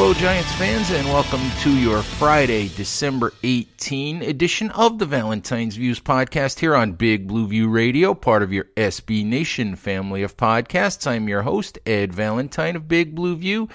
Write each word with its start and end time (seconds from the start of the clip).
Hello, 0.00 0.14
Giants 0.14 0.54
fans, 0.54 0.92
and 0.92 1.08
welcome 1.08 1.40
to 1.62 1.76
your 1.76 2.04
Friday, 2.04 2.68
December 2.76 3.32
18 3.42 4.22
edition 4.22 4.70
of 4.70 5.00
the 5.00 5.06
Valentine's 5.06 5.74
Views 5.74 5.98
podcast 5.98 6.60
here 6.60 6.76
on 6.76 6.92
Big 6.92 7.26
Blue 7.26 7.48
View 7.48 7.68
Radio, 7.68 8.14
part 8.14 8.44
of 8.44 8.52
your 8.52 8.66
SB 8.76 9.26
Nation 9.26 9.74
family 9.74 10.22
of 10.22 10.36
podcasts. 10.36 11.04
I'm 11.08 11.28
your 11.28 11.42
host, 11.42 11.80
Ed 11.84 12.12
Valentine 12.12 12.76
of 12.76 12.86
Big 12.86 13.16
Blue 13.16 13.34
View. 13.34 13.68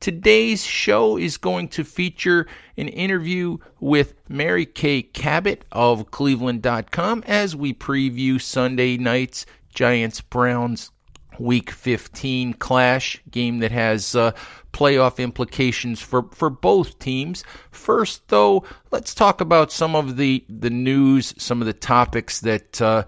Today's 0.00 0.64
show 0.64 1.16
is 1.16 1.36
going 1.36 1.68
to 1.68 1.84
feature 1.84 2.48
an 2.76 2.88
interview 2.88 3.58
with 3.78 4.14
Mary 4.28 4.66
Kay 4.66 5.02
Cabot 5.02 5.64
of 5.70 6.10
Cleveland.com 6.10 7.22
as 7.24 7.54
we 7.54 7.72
preview 7.72 8.42
Sunday 8.42 8.96
night's 8.96 9.46
Giants 9.72 10.20
Browns 10.22 10.90
Week 11.38 11.70
15 11.70 12.54
clash 12.54 13.20
game 13.30 13.58
that 13.60 13.70
has 13.70 14.14
uh, 14.16 14.32
playoff 14.72 15.18
implications 15.18 16.00
for, 16.00 16.24
for 16.32 16.50
both 16.50 16.98
teams. 16.98 17.44
First, 17.70 18.26
though, 18.28 18.64
let's 18.90 19.14
talk 19.14 19.40
about 19.40 19.70
some 19.70 19.94
of 19.94 20.16
the, 20.16 20.44
the 20.48 20.70
news, 20.70 21.34
some 21.38 21.60
of 21.60 21.66
the 21.66 21.72
topics 21.72 22.40
that 22.40 22.82
uh, 22.82 23.04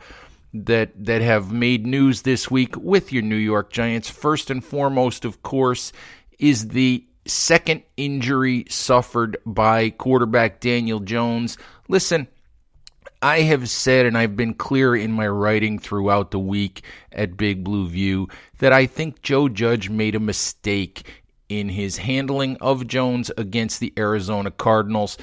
that 0.53 0.91
that 1.05 1.23
have 1.23 1.53
made 1.53 1.87
news 1.87 2.23
this 2.23 2.51
week 2.51 2.77
with 2.77 3.13
your 3.13 3.23
New 3.23 3.37
York 3.37 3.71
Giants. 3.71 4.11
First 4.11 4.51
and 4.51 4.65
foremost, 4.65 5.25
of 5.25 5.43
course, 5.43 5.93
is 6.39 6.69
the 6.69 7.05
second 7.27 7.83
injury 7.97 8.65
suffered 8.69 9.37
by 9.47 9.91
quarterback 9.91 10.61
Daniel 10.61 11.01
Jones. 11.01 11.57
Listen, 11.89 12.27
I 13.23 13.41
have 13.43 13.69
said, 13.69 14.07
and 14.07 14.17
I've 14.17 14.37
been 14.37 14.55
clear 14.55 14.97
in 14.97 15.13
my 15.13 15.29
writing 15.29 15.79
throughout 15.79 16.31
the 16.31 16.39
week 16.39 16.85
at 17.13 17.37
Big 17.37 17.63
Blue 17.63 17.89
View, 17.89 18.29
that 18.59 18.73
I 18.73 18.87
think 18.87 19.23
Joe 19.23 19.49
Judge 19.49 19.91
made 19.91 20.15
a 20.15 20.21
mistake 20.21 21.23
in 21.49 21.69
his 21.69 21.99
handling 21.99 22.57
of 22.59 22.87
Jones 22.87 23.31
against 23.37 23.81
the 23.81 23.93
Arizona 23.99 24.51
Cardinals. 24.51 25.19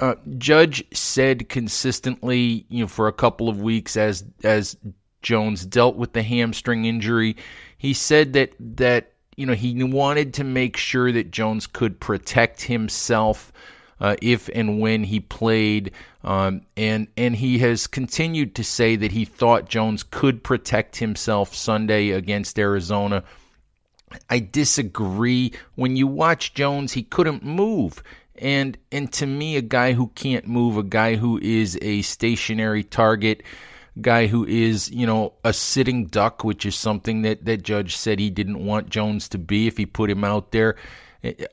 Uh, 0.00 0.16
Judge 0.38 0.82
said 0.92 1.48
consistently, 1.48 2.66
you 2.68 2.80
know, 2.80 2.88
for 2.88 3.06
a 3.06 3.12
couple 3.12 3.48
of 3.48 3.60
weeks 3.60 3.96
as 3.96 4.24
as 4.42 4.76
Jones 5.22 5.64
dealt 5.64 5.96
with 5.96 6.12
the 6.14 6.22
hamstring 6.22 6.86
injury, 6.86 7.36
he 7.78 7.92
said 7.92 8.32
that 8.32 8.52
that 8.58 9.12
you 9.36 9.46
know 9.46 9.52
he 9.52 9.84
wanted 9.84 10.34
to 10.34 10.44
make 10.44 10.76
sure 10.76 11.12
that 11.12 11.30
Jones 11.30 11.68
could 11.68 12.00
protect 12.00 12.62
himself 12.62 13.52
uh, 14.00 14.16
if 14.22 14.48
and 14.54 14.80
when 14.80 15.04
he 15.04 15.20
played, 15.20 15.92
um, 16.24 16.62
and 16.76 17.08
and 17.16 17.36
he 17.36 17.58
has 17.58 17.86
continued 17.86 18.54
to 18.56 18.64
say 18.64 18.96
that 18.96 19.12
he 19.12 19.24
thought 19.24 19.68
Jones 19.68 20.02
could 20.02 20.42
protect 20.42 20.96
himself 20.96 21.54
Sunday 21.54 22.10
against 22.10 22.58
Arizona. 22.58 23.24
I 24.28 24.40
disagree. 24.40 25.52
When 25.74 25.96
you 25.96 26.06
watch 26.06 26.54
Jones, 26.54 26.92
he 26.92 27.02
couldn't 27.02 27.44
move. 27.44 28.02
And 28.36 28.76
and 28.90 29.12
to 29.14 29.26
me, 29.26 29.56
a 29.56 29.62
guy 29.62 29.92
who 29.92 30.08
can't 30.08 30.46
move, 30.46 30.78
a 30.78 30.82
guy 30.82 31.16
who 31.16 31.38
is 31.38 31.78
a 31.82 32.02
stationary 32.02 32.82
target, 32.82 33.42
guy 34.00 34.26
who 34.26 34.46
is, 34.46 34.90
you 34.90 35.06
know, 35.06 35.34
a 35.44 35.52
sitting 35.52 36.06
duck, 36.06 36.42
which 36.42 36.64
is 36.64 36.74
something 36.74 37.22
that, 37.22 37.44
that 37.44 37.62
Judge 37.62 37.96
said 37.96 38.18
he 38.18 38.30
didn't 38.30 38.64
want 38.64 38.88
Jones 38.88 39.28
to 39.30 39.38
be 39.38 39.66
if 39.66 39.76
he 39.76 39.84
put 39.84 40.10
him 40.10 40.24
out 40.24 40.52
there. 40.52 40.76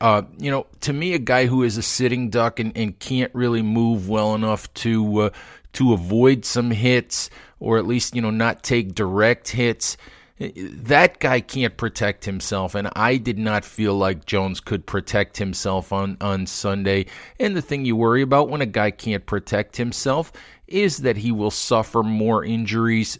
Uh, 0.00 0.22
you 0.38 0.50
know, 0.50 0.66
to 0.80 0.92
me, 0.92 1.14
a 1.14 1.18
guy 1.18 1.46
who 1.46 1.62
is 1.62 1.76
a 1.76 1.82
sitting 1.82 2.30
duck 2.30 2.58
and, 2.58 2.76
and 2.76 2.98
can't 2.98 3.34
really 3.34 3.62
move 3.62 4.08
well 4.08 4.34
enough 4.34 4.72
to 4.74 5.18
uh, 5.22 5.30
to 5.74 5.92
avoid 5.92 6.44
some 6.44 6.70
hits, 6.70 7.28
or 7.60 7.78
at 7.78 7.86
least 7.86 8.14
you 8.14 8.22
know 8.22 8.30
not 8.30 8.62
take 8.62 8.94
direct 8.94 9.48
hits 9.48 9.96
that 10.38 11.18
guy 11.18 11.40
can't 11.40 11.76
protect 11.76 12.24
himself, 12.24 12.76
and 12.76 12.88
I 12.94 13.16
did 13.16 13.38
not 13.38 13.64
feel 13.64 13.94
like 13.94 14.24
Jones 14.24 14.60
could 14.60 14.86
protect 14.86 15.36
himself 15.36 15.92
on, 15.92 16.16
on 16.20 16.46
Sunday. 16.46 17.06
And 17.40 17.56
the 17.56 17.62
thing 17.62 17.84
you 17.84 17.96
worry 17.96 18.22
about 18.22 18.48
when 18.48 18.60
a 18.60 18.66
guy 18.66 18.92
can't 18.92 19.26
protect 19.26 19.76
himself 19.76 20.32
is 20.68 20.98
that 20.98 21.16
he 21.16 21.32
will 21.32 21.50
suffer 21.50 22.04
more 22.04 22.44
injuries, 22.44 23.18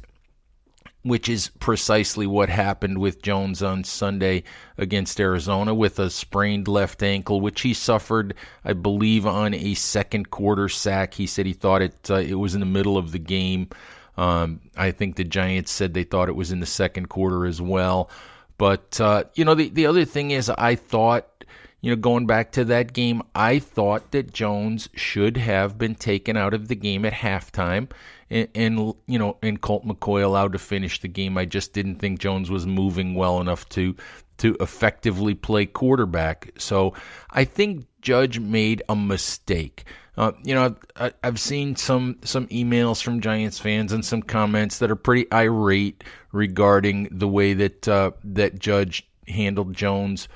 which 1.09 1.29
is 1.29 1.49
precisely 1.61 2.27
what 2.27 2.49
happened 2.49 2.99
with 2.99 3.23
Jones 3.23 3.63
on 3.63 3.85
Sunday 3.85 4.45
against 4.77 5.21
Arizona 5.21 5.75
with 5.75 5.99
a 5.99 6.11
sprained 6.11 6.69
left 6.69 7.03
ankle, 7.03 7.41
which 7.41 7.63
he 7.63 7.75
suffered, 7.75 8.35
I 8.65 8.75
believe, 8.75 9.27
on 9.27 9.55
a 9.55 9.75
second 9.75 10.31
quarter 10.31 10.69
sack. 10.69 11.15
He 11.15 11.27
said 11.27 11.47
he 11.47 11.53
thought 11.53 11.83
it 11.83 12.11
uh, 12.11 12.17
it 12.17 12.35
was 12.35 12.55
in 12.55 12.61
the 12.61 12.67
middle 12.67 12.97
of 12.97 13.13
the 13.13 13.19
game. 13.19 13.69
Um, 14.17 14.61
I 14.77 14.91
think 14.91 15.17
the 15.17 15.25
Giants 15.25 15.71
said 15.71 15.95
they 15.95 16.05
thought 16.05 16.29
it 16.29 16.37
was 16.37 16.51
in 16.51 16.61
the 16.61 16.67
second 16.67 17.09
quarter 17.09 17.47
as 17.47 17.63
well. 17.63 18.11
But 18.59 19.01
uh, 19.01 19.25
you 19.35 19.45
know, 19.45 19.55
the 19.55 19.69
the 19.69 19.87
other 19.87 20.05
thing 20.05 20.33
is, 20.33 20.51
I 20.51 20.75
thought, 20.75 21.45
you 21.81 21.91
know, 21.91 21.97
going 21.97 22.27
back 22.27 22.53
to 22.53 22.65
that 22.67 22.93
game, 22.93 23.23
I 23.35 23.61
thought 23.61 24.11
that 24.11 24.33
Jones 24.33 24.89
should 24.95 25.37
have 25.37 25.79
been 25.79 25.95
taken 25.95 26.37
out 26.37 26.55
of 26.55 26.69
the 26.69 26.75
game 26.75 27.05
at 27.05 27.13
halftime, 27.13 27.91
and, 28.31 28.49
and 28.55 28.95
you 29.07 29.19
know, 29.19 29.37
and 29.43 29.61
Colt 29.61 29.87
McCoy 29.87 30.23
allowed 30.23 30.53
to 30.53 30.59
finish 30.59 31.01
the 31.01 31.09
game. 31.09 31.39
I 31.39 31.45
just 31.45 31.73
didn't 31.73 31.97
think 31.97 32.19
Jones 32.19 32.51
was 32.51 32.67
moving 32.67 33.15
well 33.15 33.41
enough 33.41 33.69
to 33.71 33.95
to 34.39 34.57
effectively 34.61 35.35
play 35.35 35.67
quarterback. 35.67 36.53
So 36.59 36.95
I 37.31 37.45
think 37.45 37.87
Judge 38.01 38.39
made 38.39 38.83
a 38.89 38.97
mistake. 38.97 39.85
Uh, 40.17 40.33
you 40.43 40.55
know, 40.55 40.75
I, 40.97 41.13
have 41.23 41.39
seen 41.39 41.77
some 41.77 42.19
some 42.25 42.49
emails 42.49 43.01
from 43.01 43.21
Giants 43.21 43.61
fans 43.61 43.93
and 43.93 44.05
some 44.05 44.23
comments 44.23 44.81
that 44.81 44.91
are 44.91 44.97
pretty 44.97 45.31
irate 45.33 46.03
regarding 46.33 47.09
the 47.13 47.29
way 47.29 47.55
that 47.55 47.87
uh, 47.87 48.11
that 48.25 48.59
Judge 48.59 49.09
handled 49.29 49.75
Jones 49.75 50.27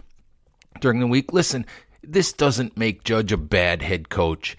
during 0.83 1.01
the 1.01 1.07
week. 1.07 1.33
Listen, 1.33 1.65
this 2.03 2.35
doesn't 2.35 2.77
make 2.77 3.05
Judge 3.05 3.33
a 3.33 3.39
bad 3.39 3.81
head 3.81 4.11
coach. 4.11 4.57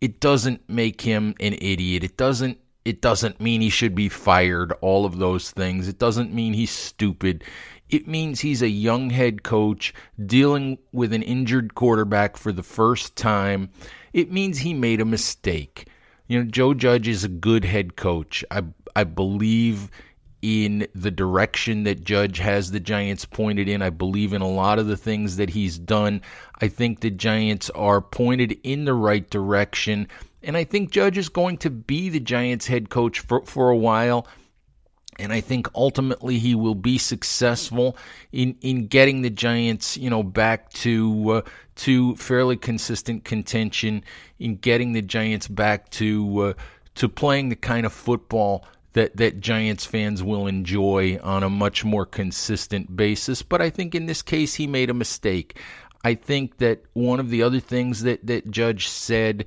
It 0.00 0.18
doesn't 0.18 0.68
make 0.68 1.00
him 1.02 1.34
an 1.38 1.54
idiot. 1.54 2.02
It 2.02 2.16
doesn't 2.16 2.58
it 2.84 3.00
doesn't 3.00 3.40
mean 3.40 3.60
he 3.60 3.70
should 3.70 3.94
be 3.94 4.08
fired. 4.08 4.72
All 4.80 5.04
of 5.04 5.18
those 5.18 5.50
things. 5.50 5.88
It 5.88 5.98
doesn't 5.98 6.32
mean 6.32 6.52
he's 6.52 6.70
stupid. 6.70 7.44
It 7.88 8.08
means 8.08 8.40
he's 8.40 8.62
a 8.62 8.68
young 8.68 9.10
head 9.10 9.44
coach 9.44 9.94
dealing 10.24 10.78
with 10.92 11.12
an 11.12 11.22
injured 11.22 11.74
quarterback 11.76 12.36
for 12.36 12.52
the 12.52 12.62
first 12.64 13.14
time 13.16 13.70
it 14.16 14.32
means 14.32 14.58
he 14.58 14.72
made 14.72 15.02
a 15.02 15.04
mistake. 15.04 15.88
You 16.26 16.42
know, 16.42 16.50
Joe 16.50 16.72
Judge 16.72 17.06
is 17.06 17.22
a 17.22 17.28
good 17.28 17.66
head 17.66 17.96
coach. 17.96 18.42
I 18.50 18.64
I 18.96 19.04
believe 19.04 19.90
in 20.42 20.86
the 20.94 21.10
direction 21.10 21.84
that 21.84 22.04
Judge 22.04 22.38
has 22.38 22.70
the 22.70 22.80
Giants 22.80 23.24
pointed 23.24 23.68
in. 23.68 23.82
I 23.82 23.90
believe 23.90 24.32
in 24.32 24.42
a 24.42 24.48
lot 24.48 24.78
of 24.78 24.86
the 24.86 24.96
things 24.96 25.36
that 25.36 25.50
he's 25.50 25.78
done. 25.78 26.22
I 26.60 26.68
think 26.68 27.00
the 27.00 27.10
Giants 27.10 27.70
are 27.70 28.00
pointed 28.00 28.58
in 28.62 28.84
the 28.84 28.94
right 28.94 29.28
direction. 29.28 30.08
And 30.42 30.56
I 30.56 30.64
think 30.64 30.90
Judge 30.90 31.18
is 31.18 31.28
going 31.28 31.58
to 31.58 31.70
be 31.70 32.08
the 32.08 32.20
Giants 32.20 32.66
head 32.66 32.90
coach 32.90 33.20
for, 33.20 33.44
for 33.44 33.70
a 33.70 33.76
while. 33.76 34.26
And 35.18 35.32
I 35.32 35.40
think 35.40 35.66
ultimately 35.74 36.38
he 36.38 36.54
will 36.54 36.74
be 36.74 36.98
successful 36.98 37.96
in, 38.32 38.54
in 38.60 38.86
getting 38.86 39.22
the 39.22 39.30
Giants, 39.30 39.96
you 39.96 40.10
know, 40.10 40.22
back 40.22 40.70
to 40.74 41.30
uh, 41.30 41.42
to 41.76 42.16
fairly 42.16 42.56
consistent 42.56 43.24
contention, 43.24 44.04
in 44.38 44.56
getting 44.56 44.92
the 44.92 45.02
Giants 45.02 45.48
back 45.48 45.88
to 45.92 46.38
uh, 46.40 46.52
to 46.96 47.08
playing 47.08 47.48
the 47.48 47.56
kind 47.56 47.86
of 47.86 47.94
football 47.94 48.66
that 48.96 49.14
that 49.18 49.40
Giants 49.40 49.84
fans 49.84 50.22
will 50.22 50.46
enjoy 50.46 51.18
on 51.22 51.42
a 51.42 51.50
much 51.50 51.84
more 51.84 52.06
consistent 52.06 52.96
basis. 52.96 53.42
But 53.42 53.60
I 53.60 53.68
think 53.68 53.94
in 53.94 54.06
this 54.06 54.22
case 54.22 54.54
he 54.54 54.66
made 54.66 54.88
a 54.88 54.94
mistake. 54.94 55.60
I 56.02 56.14
think 56.14 56.56
that 56.58 56.82
one 56.94 57.20
of 57.20 57.28
the 57.28 57.42
other 57.42 57.60
things 57.60 58.04
that 58.04 58.26
that 58.26 58.50
Judge 58.50 58.88
said 58.88 59.44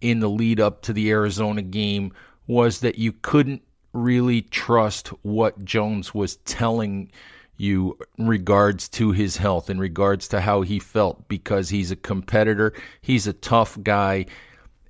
in 0.00 0.20
the 0.20 0.30
lead 0.30 0.60
up 0.60 0.80
to 0.82 0.94
the 0.94 1.10
Arizona 1.10 1.60
game 1.60 2.10
was 2.46 2.80
that 2.80 2.96
you 2.96 3.12
couldn't 3.12 3.60
really 3.92 4.40
trust 4.40 5.08
what 5.22 5.62
Jones 5.62 6.14
was 6.14 6.36
telling 6.36 7.10
you 7.58 7.98
in 8.16 8.26
regards 8.26 8.88
to 8.88 9.12
his 9.12 9.36
health, 9.36 9.68
in 9.68 9.78
regards 9.78 10.28
to 10.28 10.40
how 10.40 10.62
he 10.62 10.78
felt, 10.78 11.28
because 11.28 11.68
he's 11.68 11.90
a 11.90 11.96
competitor, 11.96 12.72
he's 13.02 13.26
a 13.26 13.34
tough 13.34 13.76
guy, 13.82 14.24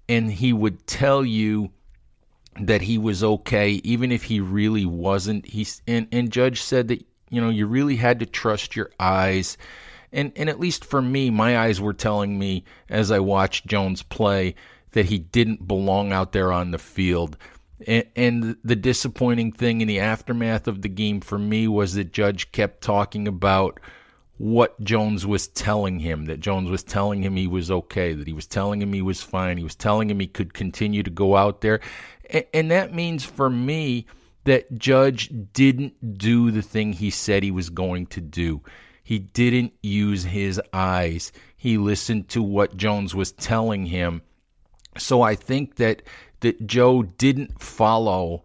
and 0.08 0.30
he 0.30 0.52
would 0.52 0.86
tell 0.86 1.24
you 1.24 1.72
that 2.60 2.82
he 2.82 2.98
was 2.98 3.22
okay, 3.22 3.80
even 3.84 4.12
if 4.12 4.24
he 4.24 4.40
really 4.40 4.86
wasn't. 4.86 5.46
He's 5.46 5.82
and, 5.86 6.08
and 6.12 6.30
Judge 6.30 6.62
said 6.62 6.88
that 6.88 7.04
you 7.30 7.40
know 7.40 7.50
you 7.50 7.66
really 7.66 7.96
had 7.96 8.20
to 8.20 8.26
trust 8.26 8.76
your 8.76 8.90
eyes. 8.98 9.56
And 10.12 10.32
and 10.36 10.48
at 10.48 10.60
least 10.60 10.84
for 10.84 11.02
me, 11.02 11.30
my 11.30 11.58
eyes 11.58 11.80
were 11.80 11.92
telling 11.92 12.38
me 12.38 12.64
as 12.88 13.10
I 13.10 13.18
watched 13.18 13.66
Jones 13.66 14.02
play 14.02 14.54
that 14.92 15.06
he 15.06 15.18
didn't 15.18 15.66
belong 15.66 16.12
out 16.12 16.32
there 16.32 16.52
on 16.52 16.70
the 16.70 16.78
field. 16.78 17.36
And, 17.86 18.06
and 18.16 18.56
the 18.64 18.76
disappointing 18.76 19.52
thing 19.52 19.82
in 19.82 19.88
the 19.88 20.00
aftermath 20.00 20.66
of 20.66 20.80
the 20.80 20.88
game 20.88 21.20
for 21.20 21.38
me 21.38 21.68
was 21.68 21.94
that 21.94 22.12
Judge 22.12 22.50
kept 22.52 22.80
talking 22.80 23.28
about 23.28 23.78
what 24.38 24.78
Jones 24.82 25.26
was 25.26 25.48
telling 25.48 25.98
him, 25.98 26.26
that 26.26 26.40
Jones 26.40 26.70
was 26.70 26.82
telling 26.82 27.22
him 27.22 27.36
he 27.36 27.46
was 27.46 27.70
okay, 27.70 28.12
that 28.12 28.26
he 28.26 28.32
was 28.32 28.46
telling 28.46 28.82
him 28.82 28.92
he 28.92 29.02
was 29.02 29.22
fine, 29.22 29.56
he 29.56 29.64
was 29.64 29.74
telling 29.74 30.10
him 30.10 30.20
he 30.20 30.26
could 30.26 30.52
continue 30.52 31.02
to 31.02 31.10
go 31.10 31.36
out 31.36 31.62
there. 31.62 31.80
And, 32.52 32.70
that 32.70 32.92
means 32.92 33.24
for 33.24 33.48
me 33.48 34.06
that 34.44 34.78
Judge 34.78 35.30
didn't 35.52 36.18
do 36.18 36.50
the 36.50 36.62
thing 36.62 36.92
he 36.92 37.10
said 37.10 37.42
he 37.42 37.50
was 37.50 37.70
going 37.70 38.06
to 38.08 38.20
do. 38.20 38.60
He 39.04 39.20
didn't 39.20 39.72
use 39.82 40.24
his 40.24 40.60
eyes. 40.72 41.32
He 41.56 41.78
listened 41.78 42.28
to 42.30 42.42
what 42.42 42.76
Jones 42.76 43.14
was 43.14 43.32
telling 43.32 43.86
him. 43.86 44.22
So 44.98 45.22
I 45.22 45.34
think 45.34 45.76
that 45.76 46.02
that 46.40 46.66
Joe 46.66 47.02
didn't 47.02 47.62
follow, 47.62 48.44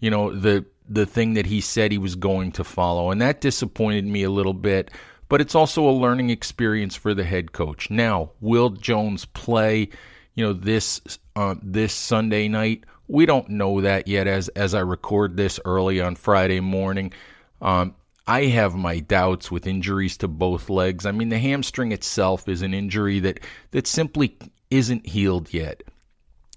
you 0.00 0.10
know, 0.10 0.32
the 0.34 0.66
the 0.88 1.06
thing 1.06 1.34
that 1.34 1.46
he 1.46 1.60
said 1.60 1.90
he 1.90 1.98
was 1.98 2.14
going 2.14 2.52
to 2.52 2.64
follow, 2.64 3.10
and 3.10 3.20
that 3.22 3.40
disappointed 3.40 4.04
me 4.04 4.22
a 4.22 4.30
little 4.30 4.52
bit. 4.52 4.90
But 5.32 5.40
it's 5.40 5.54
also 5.54 5.88
a 5.88 5.96
learning 5.96 6.28
experience 6.28 6.94
for 6.94 7.14
the 7.14 7.24
head 7.24 7.52
coach. 7.52 7.88
Now, 7.88 8.32
will 8.42 8.68
Jones 8.68 9.24
play, 9.24 9.88
you 10.34 10.44
know, 10.44 10.52
this 10.52 11.00
uh, 11.34 11.54
this 11.62 11.94
Sunday 11.94 12.48
night? 12.48 12.84
We 13.08 13.24
don't 13.24 13.48
know 13.48 13.80
that 13.80 14.06
yet. 14.06 14.26
As 14.26 14.48
as 14.48 14.74
I 14.74 14.80
record 14.80 15.38
this 15.38 15.58
early 15.64 16.02
on 16.02 16.16
Friday 16.16 16.60
morning, 16.60 17.14
um, 17.62 17.94
I 18.26 18.44
have 18.44 18.74
my 18.74 18.98
doubts 18.98 19.50
with 19.50 19.66
injuries 19.66 20.18
to 20.18 20.28
both 20.28 20.68
legs. 20.68 21.06
I 21.06 21.12
mean, 21.12 21.30
the 21.30 21.38
hamstring 21.38 21.92
itself 21.92 22.46
is 22.46 22.60
an 22.60 22.74
injury 22.74 23.18
that 23.20 23.40
that 23.70 23.86
simply 23.86 24.36
isn't 24.70 25.06
healed 25.06 25.50
yet 25.54 25.82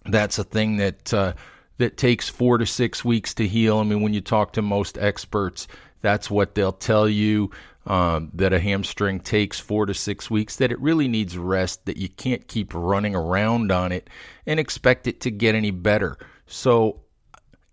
that's 0.06 0.38
a 0.38 0.44
thing 0.44 0.78
that 0.78 1.14
uh, 1.14 1.34
that 1.78 1.98
takes 1.98 2.30
four 2.30 2.58
to 2.58 2.66
six 2.66 3.04
weeks 3.04 3.34
to 3.36 3.48
heal. 3.48 3.80
I 3.80 3.84
mean, 3.84 4.02
when 4.02 4.14
you 4.14 4.22
talk 4.22 4.54
to 4.54 4.62
most 4.62 4.98
experts, 4.98 5.68
that's 6.02 6.30
what 6.30 6.56
they'll 6.56 6.72
tell 6.72 7.10
you. 7.10 7.52
Um, 7.88 8.32
that 8.34 8.52
a 8.52 8.60
hamstring 8.60 9.20
takes 9.20 9.60
four 9.60 9.86
to 9.86 9.94
six 9.94 10.28
weeks, 10.28 10.56
that 10.56 10.72
it 10.72 10.80
really 10.80 11.08
needs 11.08 11.38
rest, 11.38 11.86
that 11.86 11.98
you 11.98 12.10
can't 12.10 12.48
keep 12.48 12.74
running 12.74 13.16
around 13.16 13.72
on 13.72 13.92
it 13.92 14.10
and 14.48 14.60
expect 14.60 15.06
it 15.06 15.22
to 15.22 15.30
get 15.30 15.54
any 15.54 15.70
better. 15.70 16.18
So, 16.48 17.02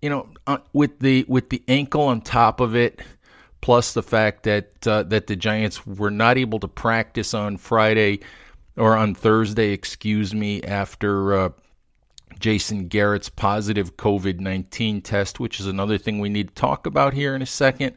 you 0.02 0.10
know, 0.10 0.28
uh, 0.46 0.58
with 0.74 0.98
the 0.98 1.24
with 1.28 1.48
the 1.48 1.62
ankle 1.66 2.02
on 2.02 2.20
top 2.20 2.60
of 2.60 2.76
it, 2.76 3.00
plus 3.62 3.94
the 3.94 4.02
fact 4.02 4.42
that 4.42 4.86
uh, 4.86 5.04
that 5.04 5.28
the 5.28 5.36
Giants 5.36 5.86
were 5.86 6.10
not 6.10 6.36
able 6.36 6.58
to 6.58 6.68
practice 6.68 7.32
on 7.32 7.56
Friday 7.56 8.20
or 8.76 8.94
on 8.94 9.14
Thursday, 9.14 9.70
excuse 9.70 10.34
me, 10.34 10.62
after 10.62 11.38
uh, 11.38 11.48
Jason 12.38 12.88
Garrett's 12.88 13.30
positive 13.30 13.96
COVID 13.96 14.40
19 14.40 15.00
test, 15.00 15.40
which 15.40 15.60
is 15.60 15.66
another 15.66 15.96
thing 15.96 16.18
we 16.18 16.28
need 16.28 16.48
to 16.48 16.54
talk 16.54 16.86
about 16.86 17.14
here 17.14 17.34
in 17.34 17.40
a 17.40 17.46
second. 17.46 17.96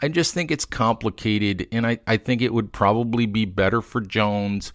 I 0.00 0.08
just 0.08 0.32
think 0.32 0.50
it's 0.50 0.64
complicated, 0.64 1.66
and 1.72 1.86
I, 1.86 1.98
I 2.06 2.16
think 2.18 2.40
it 2.40 2.54
would 2.54 2.72
probably 2.72 3.26
be 3.26 3.44
better 3.44 3.82
for 3.82 4.00
Jones 4.00 4.72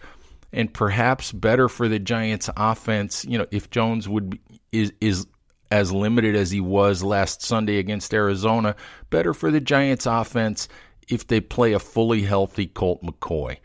and 0.52 0.72
perhaps 0.72 1.32
better 1.32 1.68
for 1.68 1.88
the 1.88 1.98
Giants 1.98 2.48
offense, 2.56 3.24
you 3.24 3.36
know, 3.38 3.46
if 3.50 3.70
Jones 3.70 4.08
would 4.08 4.30
be, 4.30 4.40
is 4.70 4.92
is 5.00 5.26
as 5.70 5.92
limited 5.92 6.36
as 6.36 6.50
he 6.50 6.60
was 6.60 7.02
last 7.02 7.42
Sunday 7.42 7.78
against 7.78 8.14
Arizona, 8.14 8.76
better 9.10 9.34
for 9.34 9.50
the 9.50 9.60
Giants 9.60 10.06
offense 10.06 10.68
if 11.08 11.26
they 11.26 11.40
play 11.40 11.72
a 11.72 11.78
fully 11.78 12.22
healthy 12.22 12.66
Colt 12.66 13.02
McCoy. 13.02 13.56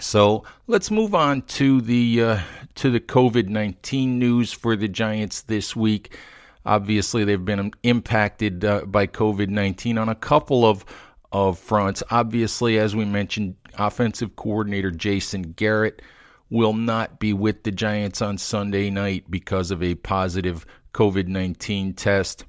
So 0.00 0.44
let's 0.66 0.90
move 0.90 1.14
on 1.14 1.42
to 1.42 1.80
the 1.80 2.22
uh, 2.22 2.40
to 2.76 2.90
the 2.90 3.00
COVID 3.00 3.48
nineteen 3.48 4.18
news 4.18 4.52
for 4.52 4.76
the 4.76 4.88
Giants 4.88 5.42
this 5.42 5.76
week. 5.76 6.16
Obviously, 6.66 7.24
they've 7.24 7.44
been 7.44 7.72
impacted 7.82 8.64
uh, 8.64 8.82
by 8.86 9.06
COVID 9.06 9.48
nineteen 9.48 9.98
on 9.98 10.08
a 10.08 10.14
couple 10.14 10.64
of 10.64 10.84
of 11.32 11.58
fronts. 11.58 12.02
Obviously, 12.10 12.78
as 12.78 12.94
we 12.94 13.04
mentioned, 13.04 13.56
offensive 13.76 14.36
coordinator 14.36 14.90
Jason 14.90 15.42
Garrett 15.42 16.00
will 16.50 16.72
not 16.72 17.18
be 17.18 17.32
with 17.32 17.64
the 17.64 17.72
Giants 17.72 18.22
on 18.22 18.38
Sunday 18.38 18.88
night 18.88 19.24
because 19.28 19.72
of 19.72 19.82
a 19.82 19.96
positive 19.96 20.64
COVID 20.92 21.26
19 21.26 21.94
test. 21.94 22.44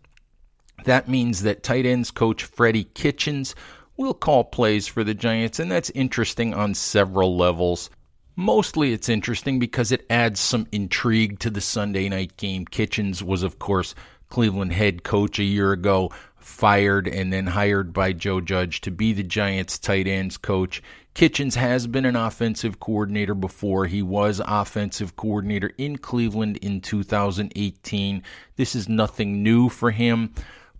That 0.83 1.09
means 1.09 1.41
that 1.41 1.63
tight 1.63 1.85
ends 1.85 2.11
coach 2.11 2.43
Freddie 2.43 2.83
Kitchens 2.83 3.55
will 3.97 4.13
call 4.13 4.43
plays 4.43 4.87
for 4.87 5.03
the 5.03 5.13
Giants, 5.13 5.59
and 5.59 5.71
that's 5.71 5.89
interesting 5.91 6.53
on 6.53 6.75
several 6.75 7.35
levels. 7.35 7.89
Mostly 8.35 8.91
it's 8.91 9.07
interesting 9.07 9.59
because 9.59 9.93
it 9.93 10.05
adds 10.09 10.41
some 10.41 10.67
intrigue 10.73 11.39
to 11.39 11.49
the 11.49 11.61
Sunday 11.61 12.09
night 12.09 12.35
game. 12.35 12.65
Kitchens 12.65 13.23
was, 13.23 13.43
of 13.43 13.59
course, 13.59 13.95
Cleveland 14.29 14.73
head 14.73 15.03
coach 15.03 15.39
a 15.39 15.43
year 15.43 15.71
ago, 15.71 16.11
fired 16.35 17.07
and 17.07 17.31
then 17.31 17.47
hired 17.47 17.93
by 17.93 18.11
Joe 18.11 18.41
Judge 18.41 18.81
to 18.81 18.91
be 18.91 19.13
the 19.13 19.23
Giants 19.23 19.79
tight 19.79 20.07
ends 20.07 20.37
coach. 20.37 20.83
Kitchens 21.13 21.55
has 21.55 21.87
been 21.87 22.03
an 22.03 22.17
offensive 22.17 22.81
coordinator 22.81 23.35
before. 23.35 23.85
He 23.85 24.01
was 24.01 24.41
offensive 24.45 25.15
coordinator 25.15 25.71
in 25.77 25.97
Cleveland 25.97 26.57
in 26.57 26.81
2018. 26.81 28.21
This 28.57 28.75
is 28.75 28.89
nothing 28.89 29.43
new 29.43 29.69
for 29.69 29.91
him. 29.91 30.33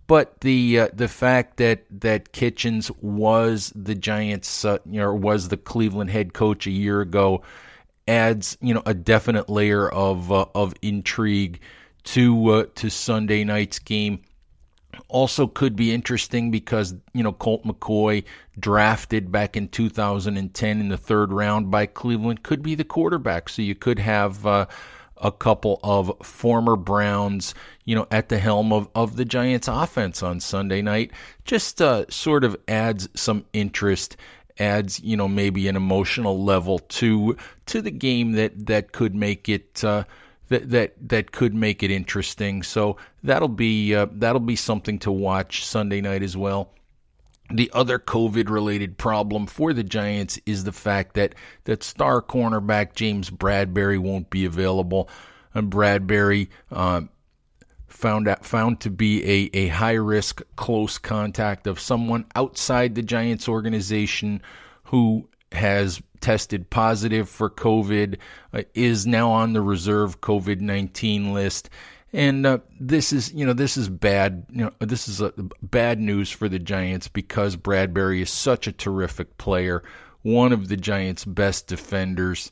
But 0.06 0.40
the 0.40 0.80
uh, 0.80 0.88
the 0.92 1.08
fact 1.08 1.56
that 1.56 1.84
that 2.00 2.32
Kitchens 2.32 2.90
was 3.00 3.72
the 3.74 3.94
Giants, 3.94 4.64
uh, 4.64 4.78
know, 4.84 5.12
was 5.12 5.48
the 5.48 5.56
Cleveland 5.56 6.10
head 6.10 6.32
coach 6.32 6.66
a 6.66 6.70
year 6.70 7.00
ago, 7.00 7.42
adds 8.06 8.56
you 8.60 8.72
know 8.72 8.82
a 8.86 8.94
definite 8.94 9.48
layer 9.48 9.88
of 9.88 10.30
uh, 10.30 10.46
of 10.54 10.74
intrigue 10.82 11.60
to 12.04 12.48
uh, 12.50 12.64
to 12.76 12.88
Sunday 12.88 13.42
night's 13.42 13.78
game. 13.78 14.22
Also, 15.08 15.46
could 15.46 15.76
be 15.76 15.92
interesting 15.92 16.50
because 16.50 16.94
you 17.12 17.22
know 17.22 17.32
Colt 17.32 17.64
McCoy, 17.64 18.24
drafted 18.58 19.32
back 19.32 19.56
in 19.56 19.68
2010 19.68 20.80
in 20.80 20.88
the 20.88 20.96
third 20.96 21.32
round 21.32 21.70
by 21.70 21.86
Cleveland, 21.86 22.44
could 22.44 22.62
be 22.62 22.76
the 22.76 22.84
quarterback. 22.84 23.48
So 23.48 23.60
you 23.60 23.74
could 23.74 23.98
have 23.98 24.46
uh, 24.46 24.66
a 25.18 25.32
couple 25.32 25.80
of 25.82 26.12
former 26.22 26.76
Browns, 26.76 27.54
you 27.84 27.94
know, 27.94 28.06
at 28.10 28.28
the 28.28 28.38
helm 28.38 28.72
of, 28.72 28.88
of 28.94 29.16
the 29.16 29.24
Giants 29.24 29.68
offense 29.68 30.22
on 30.22 30.40
Sunday 30.40 30.82
night. 30.82 31.12
Just 31.44 31.80
uh, 31.80 32.04
sort 32.08 32.44
of 32.44 32.56
adds 32.68 33.08
some 33.14 33.44
interest, 33.52 34.16
adds, 34.58 35.00
you 35.00 35.16
know, 35.16 35.28
maybe 35.28 35.68
an 35.68 35.76
emotional 35.76 36.44
level 36.44 36.78
to 36.78 37.36
to 37.66 37.82
the 37.82 37.90
game 37.90 38.32
that 38.32 38.66
that 38.66 38.92
could 38.92 39.14
make 39.14 39.48
it 39.48 39.82
uh, 39.84 40.04
that 40.48 40.70
that 40.70 40.94
that 41.08 41.32
could 41.32 41.54
make 41.54 41.82
it 41.82 41.90
interesting. 41.90 42.62
So 42.62 42.96
that'll 43.22 43.48
be 43.48 43.94
uh, 43.94 44.06
that'll 44.12 44.40
be 44.40 44.56
something 44.56 44.98
to 45.00 45.12
watch 45.12 45.64
Sunday 45.64 46.00
night 46.00 46.22
as 46.22 46.36
well. 46.36 46.70
The 47.50 47.70
other 47.72 47.98
COVID 47.98 48.48
related 48.48 48.98
problem 48.98 49.46
for 49.46 49.72
the 49.72 49.84
Giants 49.84 50.38
is 50.46 50.64
the 50.64 50.72
fact 50.72 51.14
that 51.14 51.34
that 51.64 51.82
star 51.82 52.20
cornerback 52.20 52.94
James 52.94 53.30
Bradberry 53.30 53.98
won't 53.98 54.30
be 54.30 54.44
available. 54.44 55.08
And 55.54 55.70
Bradberry 55.70 56.48
uh, 56.72 57.02
found 57.86 58.28
out, 58.28 58.44
found 58.44 58.80
to 58.80 58.90
be 58.90 59.24
a, 59.24 59.50
a 59.56 59.68
high 59.68 59.92
risk 59.92 60.42
close 60.56 60.98
contact 60.98 61.66
of 61.66 61.80
someone 61.80 62.26
outside 62.34 62.94
the 62.94 63.02
Giants 63.02 63.48
organization 63.48 64.42
who 64.84 65.28
has 65.52 66.02
tested 66.20 66.68
positive 66.68 67.28
for 67.28 67.48
COVID, 67.48 68.18
uh, 68.52 68.62
is 68.74 69.06
now 69.06 69.30
on 69.30 69.52
the 69.52 69.62
reserve 69.62 70.20
COVID 70.20 70.60
19 70.60 71.32
list. 71.32 71.70
And 72.16 72.46
uh, 72.46 72.58
this 72.80 73.12
is, 73.12 73.30
you 73.34 73.44
know, 73.44 73.52
this 73.52 73.76
is 73.76 73.90
bad. 73.90 74.46
You 74.50 74.64
know, 74.64 74.70
this 74.80 75.06
is 75.06 75.20
a 75.20 75.34
bad 75.60 76.00
news 76.00 76.30
for 76.30 76.48
the 76.48 76.58
Giants 76.58 77.08
because 77.08 77.56
Bradberry 77.56 78.22
is 78.22 78.30
such 78.30 78.66
a 78.66 78.72
terrific 78.72 79.36
player, 79.36 79.82
one 80.22 80.54
of 80.54 80.68
the 80.68 80.78
Giants' 80.78 81.26
best 81.26 81.66
defenders. 81.66 82.50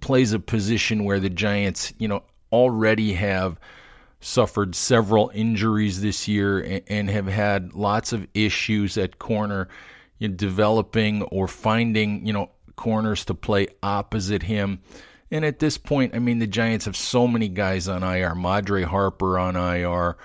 Plays 0.00 0.32
a 0.32 0.38
position 0.38 1.04
where 1.04 1.20
the 1.20 1.28
Giants, 1.28 1.92
you 1.98 2.08
know, 2.08 2.22
already 2.50 3.12
have 3.12 3.60
suffered 4.20 4.74
several 4.74 5.30
injuries 5.34 6.00
this 6.00 6.26
year 6.26 6.58
and, 6.58 6.82
and 6.88 7.10
have 7.10 7.26
had 7.26 7.74
lots 7.74 8.14
of 8.14 8.26
issues 8.32 8.96
at 8.96 9.18
corner 9.18 9.68
in 10.18 10.34
developing 10.34 11.20
or 11.24 11.46
finding, 11.46 12.26
you 12.26 12.32
know, 12.32 12.50
corners 12.74 13.26
to 13.26 13.34
play 13.34 13.68
opposite 13.82 14.42
him. 14.42 14.80
And 15.30 15.44
at 15.44 15.58
this 15.58 15.76
point, 15.78 16.14
I 16.14 16.18
mean, 16.20 16.38
the 16.38 16.46
Giants 16.46 16.84
have 16.84 16.96
so 16.96 17.26
many 17.26 17.48
guys 17.48 17.88
on 17.88 18.02
IR. 18.02 18.34
Madre 18.34 18.82
Harper 18.82 19.38
on 19.38 19.56
IR, 19.56 20.16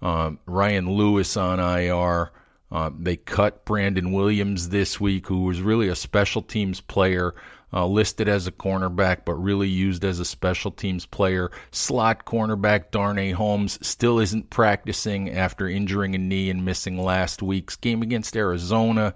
uh, 0.00 0.32
Ryan 0.46 0.90
Lewis 0.90 1.36
on 1.36 1.58
IR. 1.58 2.30
Uh, 2.70 2.90
they 2.98 3.16
cut 3.16 3.64
Brandon 3.64 4.12
Williams 4.12 4.68
this 4.68 5.00
week, 5.00 5.26
who 5.26 5.42
was 5.42 5.60
really 5.60 5.88
a 5.88 5.96
special 5.96 6.42
teams 6.42 6.80
player, 6.80 7.34
uh, 7.72 7.86
listed 7.86 8.28
as 8.28 8.46
a 8.46 8.52
cornerback, 8.52 9.24
but 9.24 9.34
really 9.34 9.68
used 9.68 10.04
as 10.04 10.20
a 10.20 10.24
special 10.24 10.70
teams 10.70 11.04
player. 11.04 11.50
Slot 11.72 12.24
cornerback 12.24 12.90
Darnay 12.90 13.32
Holmes 13.32 13.78
still 13.86 14.20
isn't 14.20 14.50
practicing 14.50 15.30
after 15.30 15.68
injuring 15.68 16.14
a 16.14 16.18
knee 16.18 16.50
and 16.50 16.64
missing 16.64 17.02
last 17.02 17.42
week's 17.42 17.76
game 17.76 18.02
against 18.02 18.36
Arizona. 18.36 19.14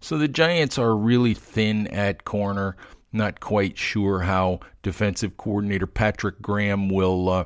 So 0.00 0.18
the 0.18 0.28
Giants 0.28 0.78
are 0.78 0.96
really 0.96 1.34
thin 1.34 1.86
at 1.88 2.24
corner. 2.24 2.76
Not 3.12 3.40
quite 3.40 3.76
sure 3.76 4.20
how 4.20 4.60
defensive 4.82 5.36
coordinator 5.36 5.86
Patrick 5.86 6.40
Graham 6.40 6.88
will 6.88 7.28
uh, 7.28 7.44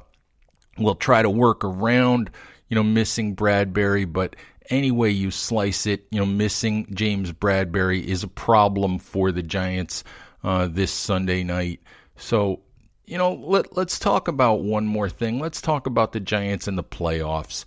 will 0.78 0.94
try 0.94 1.23
to 1.23 1.30
work 1.30 1.64
around 1.64 2.30
you 2.68 2.75
know 2.75 2.83
missing 2.83 3.35
Bradberry, 3.35 4.11
but 4.11 4.37
any 4.71 4.90
way 4.90 5.11
you 5.11 5.30
slice 5.30 5.87
it, 5.87 6.06
you 6.11 6.18
know 6.18 6.26
missing 6.26 6.87
James 6.94 7.33
Bradberry 7.33 8.04
is 8.04 8.23
a 8.23 8.28
problem 8.28 8.99
for 8.99 9.33
the 9.33 9.42
Giants 9.42 10.04
uh, 10.42 10.68
this 10.68 10.92
Sunday 10.92 11.42
night. 11.44 11.80
So 12.16 12.61
you 13.06 13.16
know 13.16 13.33
let 13.33 13.76
let's 13.76 13.99
talk 13.99 14.28
about 14.28 14.62
one 14.62 14.87
more 14.87 15.09
thing. 15.09 15.40
Let's 15.40 15.62
talk 15.62 15.87
about 15.87 16.12
the 16.12 16.21
Giants 16.21 16.68
and 16.68 16.76
the 16.76 16.85
playoffs 16.85 17.64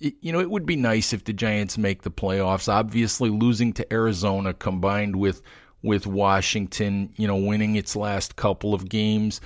you 0.00 0.32
know, 0.32 0.40
it 0.40 0.50
would 0.50 0.64
be 0.64 0.76
nice 0.76 1.12
if 1.12 1.24
the 1.24 1.32
Giants 1.32 1.76
make 1.76 2.02
the 2.02 2.10
playoffs. 2.10 2.72
Obviously, 2.72 3.28
losing 3.28 3.72
to 3.74 3.92
Arizona 3.92 4.54
combined 4.54 5.16
with 5.16 5.42
with 5.82 6.06
Washington, 6.06 7.12
you 7.16 7.26
know, 7.26 7.36
winning 7.36 7.76
its 7.76 7.96
last 7.96 8.36
couple 8.36 8.74
of 8.74 8.88
games, 8.88 9.40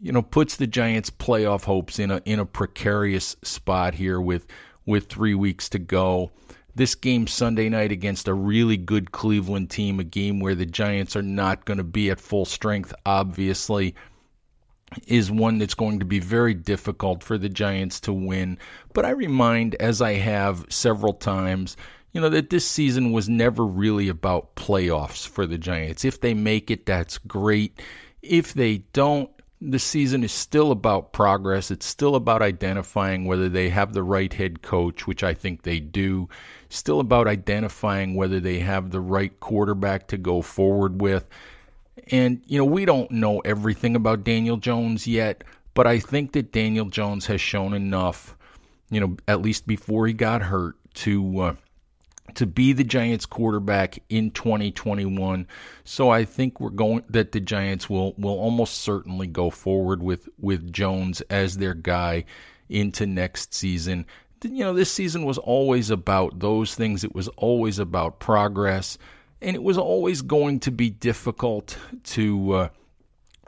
you 0.00 0.12
know, 0.12 0.22
puts 0.22 0.56
the 0.56 0.66
Giants' 0.66 1.10
playoff 1.10 1.64
hopes 1.64 1.98
in 1.98 2.10
a 2.10 2.22
in 2.24 2.38
a 2.38 2.46
precarious 2.46 3.36
spot 3.42 3.94
here 3.94 4.20
with 4.20 4.46
with 4.86 5.06
three 5.06 5.34
weeks 5.34 5.68
to 5.70 5.78
go. 5.78 6.30
This 6.74 6.94
game 6.94 7.26
Sunday 7.26 7.68
night 7.68 7.90
against 7.90 8.28
a 8.28 8.34
really 8.34 8.76
good 8.76 9.10
Cleveland 9.10 9.68
team, 9.68 9.98
a 9.98 10.04
game 10.04 10.38
where 10.38 10.54
the 10.54 10.66
Giants 10.66 11.16
are 11.16 11.22
not 11.22 11.64
going 11.64 11.78
to 11.78 11.84
be 11.84 12.10
at 12.10 12.20
full 12.20 12.44
strength, 12.44 12.94
obviously 13.04 13.94
is 15.06 15.30
one 15.30 15.58
that's 15.58 15.74
going 15.74 15.98
to 15.98 16.04
be 16.04 16.18
very 16.18 16.54
difficult 16.54 17.22
for 17.22 17.36
the 17.36 17.48
Giants 17.48 18.00
to 18.00 18.12
win. 18.12 18.58
But 18.94 19.04
I 19.04 19.10
remind, 19.10 19.74
as 19.76 20.00
I 20.00 20.14
have 20.14 20.64
several 20.68 21.12
times, 21.12 21.76
you 22.18 22.22
know, 22.22 22.30
that 22.30 22.50
this 22.50 22.66
season 22.66 23.12
was 23.12 23.28
never 23.28 23.64
really 23.64 24.08
about 24.08 24.56
playoffs 24.56 25.24
for 25.24 25.46
the 25.46 25.56
Giants. 25.56 26.04
If 26.04 26.20
they 26.20 26.34
make 26.34 26.68
it, 26.68 26.84
that's 26.84 27.16
great. 27.16 27.80
If 28.22 28.54
they 28.54 28.78
don't, 28.92 29.30
the 29.60 29.78
season 29.78 30.24
is 30.24 30.32
still 30.32 30.72
about 30.72 31.12
progress. 31.12 31.70
It's 31.70 31.86
still 31.86 32.16
about 32.16 32.42
identifying 32.42 33.24
whether 33.24 33.48
they 33.48 33.68
have 33.68 33.92
the 33.92 34.02
right 34.02 34.32
head 34.32 34.62
coach, 34.62 35.06
which 35.06 35.22
I 35.22 35.32
think 35.32 35.62
they 35.62 35.78
do. 35.78 36.28
Still 36.70 36.98
about 36.98 37.28
identifying 37.28 38.16
whether 38.16 38.40
they 38.40 38.58
have 38.58 38.90
the 38.90 39.00
right 39.00 39.38
quarterback 39.38 40.08
to 40.08 40.18
go 40.18 40.42
forward 40.42 41.00
with. 41.00 41.24
And, 42.10 42.42
you 42.46 42.58
know, 42.58 42.64
we 42.64 42.84
don't 42.84 43.12
know 43.12 43.38
everything 43.44 43.94
about 43.94 44.24
Daniel 44.24 44.56
Jones 44.56 45.06
yet, 45.06 45.44
but 45.74 45.86
I 45.86 46.00
think 46.00 46.32
that 46.32 46.50
Daniel 46.50 46.86
Jones 46.86 47.26
has 47.26 47.40
shown 47.40 47.74
enough, 47.74 48.36
you 48.90 48.98
know, 48.98 49.16
at 49.28 49.40
least 49.40 49.68
before 49.68 50.08
he 50.08 50.14
got 50.14 50.42
hurt, 50.42 50.74
to. 50.94 51.38
Uh, 51.38 51.54
to 52.34 52.46
be 52.46 52.72
the 52.72 52.84
Giants 52.84 53.26
quarterback 53.26 53.98
in 54.08 54.30
2021. 54.30 55.46
So 55.84 56.10
I 56.10 56.24
think 56.24 56.60
we're 56.60 56.70
going 56.70 57.04
that 57.10 57.32
the 57.32 57.40
Giants 57.40 57.88
will 57.88 58.14
will 58.18 58.38
almost 58.38 58.78
certainly 58.78 59.26
go 59.26 59.50
forward 59.50 60.02
with 60.02 60.28
with 60.38 60.72
Jones 60.72 61.20
as 61.22 61.56
their 61.56 61.74
guy 61.74 62.24
into 62.68 63.06
next 63.06 63.54
season. 63.54 64.06
You 64.42 64.64
know, 64.64 64.74
this 64.74 64.92
season 64.92 65.24
was 65.24 65.38
always 65.38 65.90
about 65.90 66.38
those 66.38 66.74
things. 66.74 67.02
It 67.02 67.14
was 67.14 67.28
always 67.28 67.78
about 67.78 68.20
progress 68.20 68.98
and 69.40 69.54
it 69.54 69.62
was 69.62 69.78
always 69.78 70.22
going 70.22 70.60
to 70.60 70.70
be 70.70 70.90
difficult 70.90 71.78
to 72.04 72.52
uh, 72.52 72.68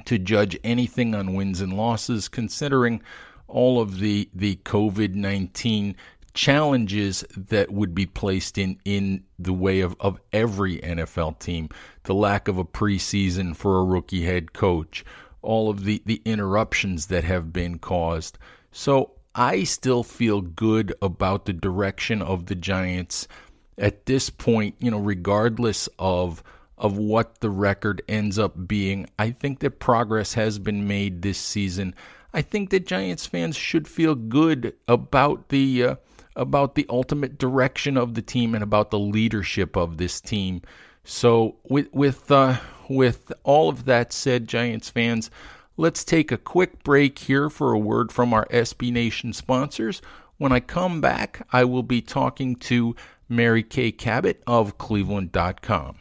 to 0.05 0.19
judge 0.19 0.59
anything 0.65 1.15
on 1.15 1.35
wins 1.35 1.61
and 1.61 1.77
losses, 1.77 2.29
considering 2.29 3.03
all 3.49 3.81
of 3.81 3.99
the 3.99 4.29
the 4.35 4.57
COVID 4.57 5.15
nineteen 5.15 5.97
challenges 6.41 7.23
that 7.37 7.71
would 7.71 7.95
be 7.95 8.07
placed 8.07 8.57
in 8.57 8.81
in 8.87 9.23
the 9.39 9.53
way 9.53 9.81
of, 9.81 9.95
of 10.01 10.19
every 10.33 10.79
NFL 10.79 11.39
team. 11.39 11.69
The 12.05 12.15
lack 12.15 12.49
of 12.49 12.57
a 12.57 12.65
preseason 12.65 13.55
for 13.55 13.79
a 13.79 13.85
rookie 13.85 14.25
head 14.25 14.55
coach, 14.55 15.05
all 15.43 15.69
of 15.69 15.85
the, 15.85 16.01
the 16.07 16.23
interruptions 16.25 17.09
that 17.09 17.25
have 17.25 17.53
been 17.53 17.79
caused. 17.79 18.39
So 18.73 19.11
I 19.35 19.65
still 19.65 20.03
feel 20.03 20.41
good 20.41 20.95
about 21.03 21.45
the 21.45 21.53
direction 21.53 22.23
of 22.23 22.47
the 22.47 22.55
Giants 22.55 23.29
at 23.77 24.07
this 24.07 24.31
point, 24.31 24.77
you 24.79 24.91
know, 24.91 24.99
regardless 24.99 25.91
of 25.99 26.43
of 26.79 26.97
what 26.97 27.41
the 27.41 27.51
record 27.51 28.01
ends 28.09 28.39
up 28.39 28.67
being, 28.67 29.07
I 29.19 29.33
think 29.33 29.59
that 29.59 29.79
progress 29.79 30.33
has 30.33 30.59
been 30.59 30.89
made 30.89 31.21
this 31.21 31.37
season. 31.37 31.95
I 32.33 32.41
think 32.41 32.71
that 32.71 32.87
Giants 32.87 33.27
fans 33.27 33.57
should 33.57 33.87
feel 33.87 34.15
good 34.15 34.73
about 34.89 35.51
the 35.51 35.85
uh, 35.85 35.97
about 36.37 36.75
the 36.75 36.87
ultimate 36.89 37.39
direction 37.39 37.97
of 37.97 38.15
the 38.15 38.23
team 38.23 38.55
and 38.55 38.63
about 38.63 38.91
the 38.91 38.99
leadership 38.99 39.77
of 39.77 39.97
this 39.97 40.21
team. 40.21 40.63
So 41.05 41.57
with 41.69 41.89
with 41.93 42.31
uh, 42.31 42.59
with 42.89 43.33
all 43.45 43.69
of 43.69 43.85
that 43.87 44.13
said, 44.13 44.49
Giants 44.49 44.91
fans, 44.91 45.31
let's 45.77 46.05
take 46.05 46.33
a 46.33 46.39
quick 46.39 46.83
break 46.85 47.19
here 47.19 47.51
for 47.51 47.73
a 47.73 47.79
word 47.79 48.13
from 48.13 48.33
our 48.33 48.47
SB 48.47 48.93
Nation 48.93 49.33
sponsors. 49.33 50.03
When 50.39 50.53
I 50.53 50.61
come 50.61 51.01
back, 51.01 51.47
I 51.53 51.65
will 51.65 51.83
be 51.83 52.01
talking 52.01 52.57
to 52.57 52.97
Mary 53.29 53.63
Kay 53.63 53.93
Cabot 53.93 54.43
of 54.47 54.79
Cleveland.com. 54.79 55.97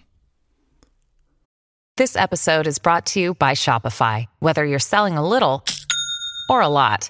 This 1.98 2.15
episode 2.15 2.65
is 2.65 2.79
brought 2.79 3.05
to 3.07 3.19
you 3.19 3.33
by 3.33 3.51
Shopify. 3.51 4.27
Whether 4.39 4.65
you're 4.65 4.79
selling 4.79 5.17
a 5.17 5.27
little 5.27 5.65
or 6.50 6.62
a 6.62 6.69
lot, 6.69 7.09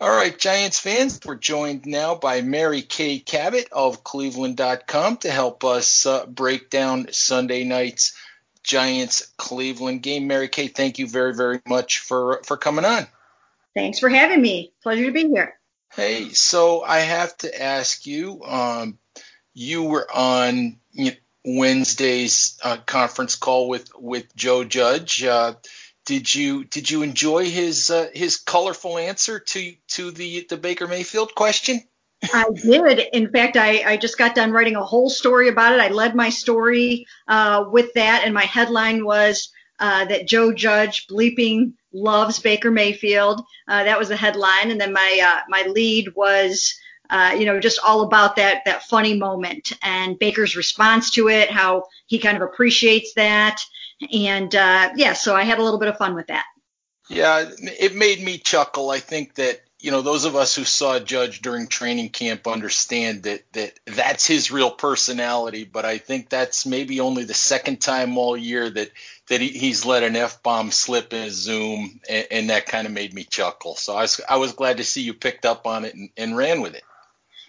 All 0.00 0.10
right, 0.10 0.36
Giants 0.36 0.80
fans, 0.80 1.20
we're 1.24 1.36
joined 1.36 1.86
now 1.86 2.16
by 2.16 2.40
Mary 2.42 2.82
Kay 2.82 3.20
Cabot 3.20 3.68
of 3.70 4.02
Cleveland.com 4.02 5.18
to 5.18 5.30
help 5.30 5.62
us 5.64 6.04
uh, 6.04 6.26
break 6.26 6.68
down 6.68 7.12
Sunday 7.12 7.62
night's 7.62 8.16
Giants 8.64 9.32
Cleveland 9.36 10.02
game. 10.02 10.26
Mary 10.26 10.48
Kay, 10.48 10.66
thank 10.66 10.98
you 10.98 11.06
very, 11.06 11.32
very 11.34 11.60
much 11.66 12.00
for 12.00 12.42
for 12.44 12.56
coming 12.56 12.84
on. 12.84 13.06
Thanks 13.74 14.00
for 14.00 14.08
having 14.08 14.42
me. 14.42 14.72
Pleasure 14.82 15.06
to 15.06 15.12
be 15.12 15.28
here. 15.28 15.58
Hey, 15.92 16.30
so 16.30 16.82
I 16.82 16.98
have 16.98 17.36
to 17.38 17.62
ask 17.62 18.04
you. 18.04 18.42
Um, 18.44 18.98
you 19.52 19.84
were 19.84 20.08
on 20.12 20.80
you 20.90 21.12
know, 21.12 21.16
Wednesday's 21.44 22.58
uh, 22.64 22.78
conference 22.78 23.36
call 23.36 23.68
with 23.68 23.90
with 23.96 24.34
Joe 24.34 24.64
Judge. 24.64 25.22
Uh, 25.22 25.54
did 26.06 26.34
you 26.34 26.64
did 26.64 26.90
you 26.90 27.02
enjoy 27.02 27.48
his 27.50 27.90
uh, 27.90 28.08
his 28.12 28.36
colorful 28.36 28.98
answer 28.98 29.38
to 29.38 29.74
to 29.88 30.10
the 30.10 30.46
the 30.48 30.56
Baker 30.56 30.86
Mayfield 30.86 31.34
question? 31.34 31.82
I 32.32 32.46
did. 32.54 33.00
In 33.12 33.30
fact, 33.30 33.56
I, 33.56 33.82
I 33.84 33.96
just 33.96 34.16
got 34.16 34.34
done 34.34 34.52
writing 34.52 34.76
a 34.76 34.84
whole 34.84 35.10
story 35.10 35.48
about 35.48 35.74
it. 35.74 35.80
I 35.80 35.88
led 35.88 36.14
my 36.14 36.30
story 36.30 37.06
uh, 37.28 37.66
with 37.70 37.92
that, 37.94 38.22
and 38.24 38.32
my 38.32 38.44
headline 38.44 39.04
was 39.04 39.50
uh, 39.78 40.04
that 40.06 40.28
Joe 40.28 40.52
Judge 40.52 41.06
bleeping 41.06 41.74
loves 41.92 42.38
Baker 42.38 42.70
Mayfield. 42.70 43.42
Uh, 43.68 43.84
that 43.84 43.98
was 43.98 44.08
the 44.08 44.16
headline, 44.16 44.70
and 44.70 44.80
then 44.80 44.92
my 44.92 45.20
uh, 45.22 45.40
my 45.48 45.62
lead 45.68 46.14
was. 46.14 46.74
Uh, 47.10 47.36
you 47.38 47.44
know, 47.44 47.60
just 47.60 47.78
all 47.84 48.00
about 48.00 48.34
that 48.36 48.62
that 48.64 48.82
funny 48.84 49.12
moment 49.12 49.72
and 49.82 50.18
Baker's 50.18 50.56
response 50.56 51.10
to 51.10 51.28
it, 51.28 51.50
how 51.50 51.84
he 52.06 52.18
kind 52.18 52.34
of 52.34 52.42
appreciates 52.42 53.12
that, 53.12 53.60
and 54.12 54.54
uh, 54.54 54.90
yeah, 54.96 55.12
so 55.12 55.34
I 55.34 55.42
had 55.44 55.58
a 55.58 55.62
little 55.62 55.78
bit 55.78 55.88
of 55.88 55.96
fun 55.96 56.14
with 56.14 56.28
that. 56.28 56.44
Yeah, 57.08 57.50
it 57.58 57.94
made 57.94 58.22
me 58.22 58.38
chuckle. 58.38 58.90
I 58.90 58.98
think 58.98 59.34
that 59.34 59.60
you 59.78 59.90
know 59.90 60.00
those 60.00 60.24
of 60.24 60.36
us 60.36 60.56
who 60.56 60.64
saw 60.64 60.98
Judge 60.98 61.42
during 61.42 61.66
training 61.66 62.08
camp 62.08 62.46
understand 62.46 63.24
that 63.24 63.42
that 63.52 63.78
that's 63.84 64.26
his 64.26 64.50
real 64.50 64.70
personality. 64.70 65.64
But 65.64 65.84
I 65.84 65.98
think 65.98 66.30
that's 66.30 66.64
maybe 66.64 67.00
only 67.00 67.24
the 67.24 67.34
second 67.34 67.82
time 67.82 68.16
all 68.16 68.36
year 68.36 68.70
that 68.70 68.90
that 69.28 69.40
he, 69.40 69.48
he's 69.48 69.84
let 69.84 70.02
an 70.02 70.16
f 70.16 70.42
bomb 70.42 70.70
slip 70.70 71.12
in 71.12 71.24
his 71.24 71.34
Zoom, 71.34 72.00
and, 72.08 72.26
and 72.30 72.50
that 72.50 72.66
kind 72.66 72.86
of 72.86 72.92
made 72.94 73.12
me 73.12 73.24
chuckle. 73.24 73.76
So 73.76 73.94
I 73.94 74.02
was 74.02 74.20
I 74.28 74.36
was 74.36 74.52
glad 74.52 74.78
to 74.78 74.84
see 74.84 75.02
you 75.02 75.12
picked 75.12 75.44
up 75.44 75.66
on 75.66 75.84
it 75.84 75.94
and, 75.94 76.08
and 76.16 76.36
ran 76.36 76.62
with 76.62 76.74
it. 76.74 76.84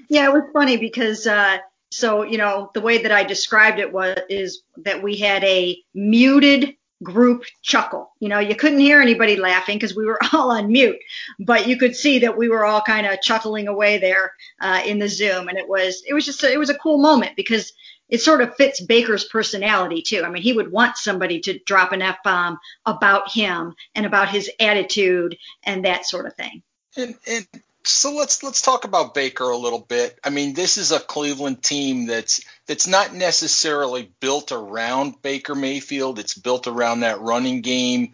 Yeah, 0.10 0.26
it 0.26 0.34
was 0.34 0.44
funny 0.54 0.78
because. 0.78 1.26
Uh, 1.26 1.60
so 1.96 2.24
you 2.24 2.38
know 2.38 2.70
the 2.74 2.82
way 2.82 2.98
that 3.02 3.12
I 3.12 3.24
described 3.24 3.80
it 3.80 3.92
was 3.92 4.18
is 4.30 4.62
that 4.78 5.02
we 5.02 5.16
had 5.16 5.44
a 5.46 5.78
muted 5.94 6.76
group 7.04 7.44
chuckle. 7.62 8.12
You 8.20 8.30
know, 8.30 8.40
you 8.40 8.56
couldn't 8.56 8.80
hear 8.80 9.02
anybody 9.02 9.36
laughing 9.36 9.78
because 9.78 9.96
we 9.96 10.06
were 10.06 10.20
all 10.34 10.52
on 10.52 10.68
mute, 10.72 10.98
but 11.40 11.68
you 11.68 11.78
could 11.78 11.96
see 11.96 12.20
that 12.20 12.38
we 12.38 12.50
were 12.50 12.66
all 12.66 12.82
kind 12.82 13.08
of 13.08 13.22
chuckling 13.22 13.68
away 13.68 13.98
there 13.98 14.34
uh, 14.60 14.82
in 14.86 15.00
the 15.00 15.08
Zoom, 15.08 15.48
and 15.48 15.58
it 15.58 15.68
was 15.68 16.04
it 16.06 16.14
was 16.14 16.26
just 16.26 16.44
a, 16.44 16.52
it 16.52 16.60
was 16.60 16.70
a 16.70 16.78
cool 16.78 16.98
moment 16.98 17.36
because 17.38 17.72
it 18.10 18.20
sort 18.20 18.42
of 18.42 18.56
fits 18.56 18.82
Baker's 18.82 19.26
personality 19.26 20.02
too. 20.02 20.24
I 20.24 20.30
mean, 20.30 20.44
he 20.44 20.54
would 20.54 20.72
want 20.72 20.98
somebody 20.98 21.40
to 21.42 21.60
drop 21.60 21.94
an 21.94 22.02
f 22.02 22.18
bomb 22.24 22.60
about 22.86 23.32
him 23.32 23.74
and 23.96 24.06
about 24.06 24.30
his 24.30 24.52
attitude 24.60 25.38
and 25.64 25.86
that 25.86 26.06
sort 26.06 26.28
of 26.28 26.36
thing. 26.36 26.62
And, 26.98 27.16
and 27.26 27.48
so 27.88 28.14
let's 28.16 28.44
let's 28.44 28.62
talk 28.62 28.84
about 28.84 29.14
Baker 29.14 29.44
a 29.44 29.58
little 29.58 29.80
bit. 29.80 30.20
I 30.24 30.30
mean, 30.30 30.54
this 30.54 30.78
is 30.78 30.92
a 30.92 31.00
Cleveland 31.00 31.64
team 31.64 32.08
that's 32.08 32.44
that's 32.68 32.88
not 32.88 33.14
necessarily 33.14 34.12
built 34.20 34.52
around 34.52 35.22
Baker 35.22 35.56
Mayfield. 35.56 36.20
It's 36.20 36.36
built 36.36 36.68
around 36.68 37.02
that 37.02 37.22
running 37.22 37.62
game, 37.62 38.14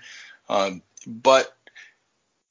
um, 0.50 0.82
but 1.06 1.52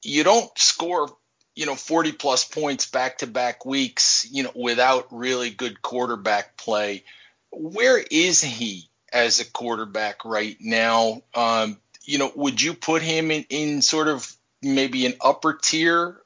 you 0.02 0.24
don't 0.24 0.56
score 0.58 1.08
you 1.54 1.66
know 1.66 1.74
40 1.74 2.12
plus 2.12 2.44
points 2.44 2.86
back 2.86 3.18
to 3.18 3.26
back 3.26 3.66
weeks 3.66 4.26
you 4.30 4.44
know 4.44 4.52
without 4.54 5.08
really 5.10 5.50
good 5.50 5.82
quarterback 5.82 6.56
play. 6.56 7.04
Where 7.52 7.98
is 7.98 8.42
he 8.42 8.88
as 9.12 9.40
a 9.40 9.50
quarterback 9.50 10.24
right 10.24 10.56
now? 10.60 11.22
Um, 11.34 11.78
you 12.04 12.18
know, 12.18 12.32
would 12.34 12.62
you 12.62 12.74
put 12.74 13.02
him 13.02 13.30
in, 13.30 13.44
in 13.50 13.82
sort 13.82 14.08
of 14.08 14.30
maybe 14.62 15.06
an 15.06 15.14
upper 15.20 15.54
tier 15.54 16.20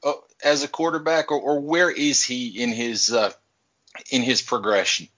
as 0.45 0.63
a 0.63 0.69
quarterback, 0.69 1.33
or, 1.33 1.41
or 1.41 1.61
where 1.61 1.91
is 1.91 2.23
he 2.23 2.63
in 2.63 2.71
his 2.71 3.13
uh, 3.13 3.33
in 4.11 4.23
his 4.23 4.43
progression? 4.43 5.09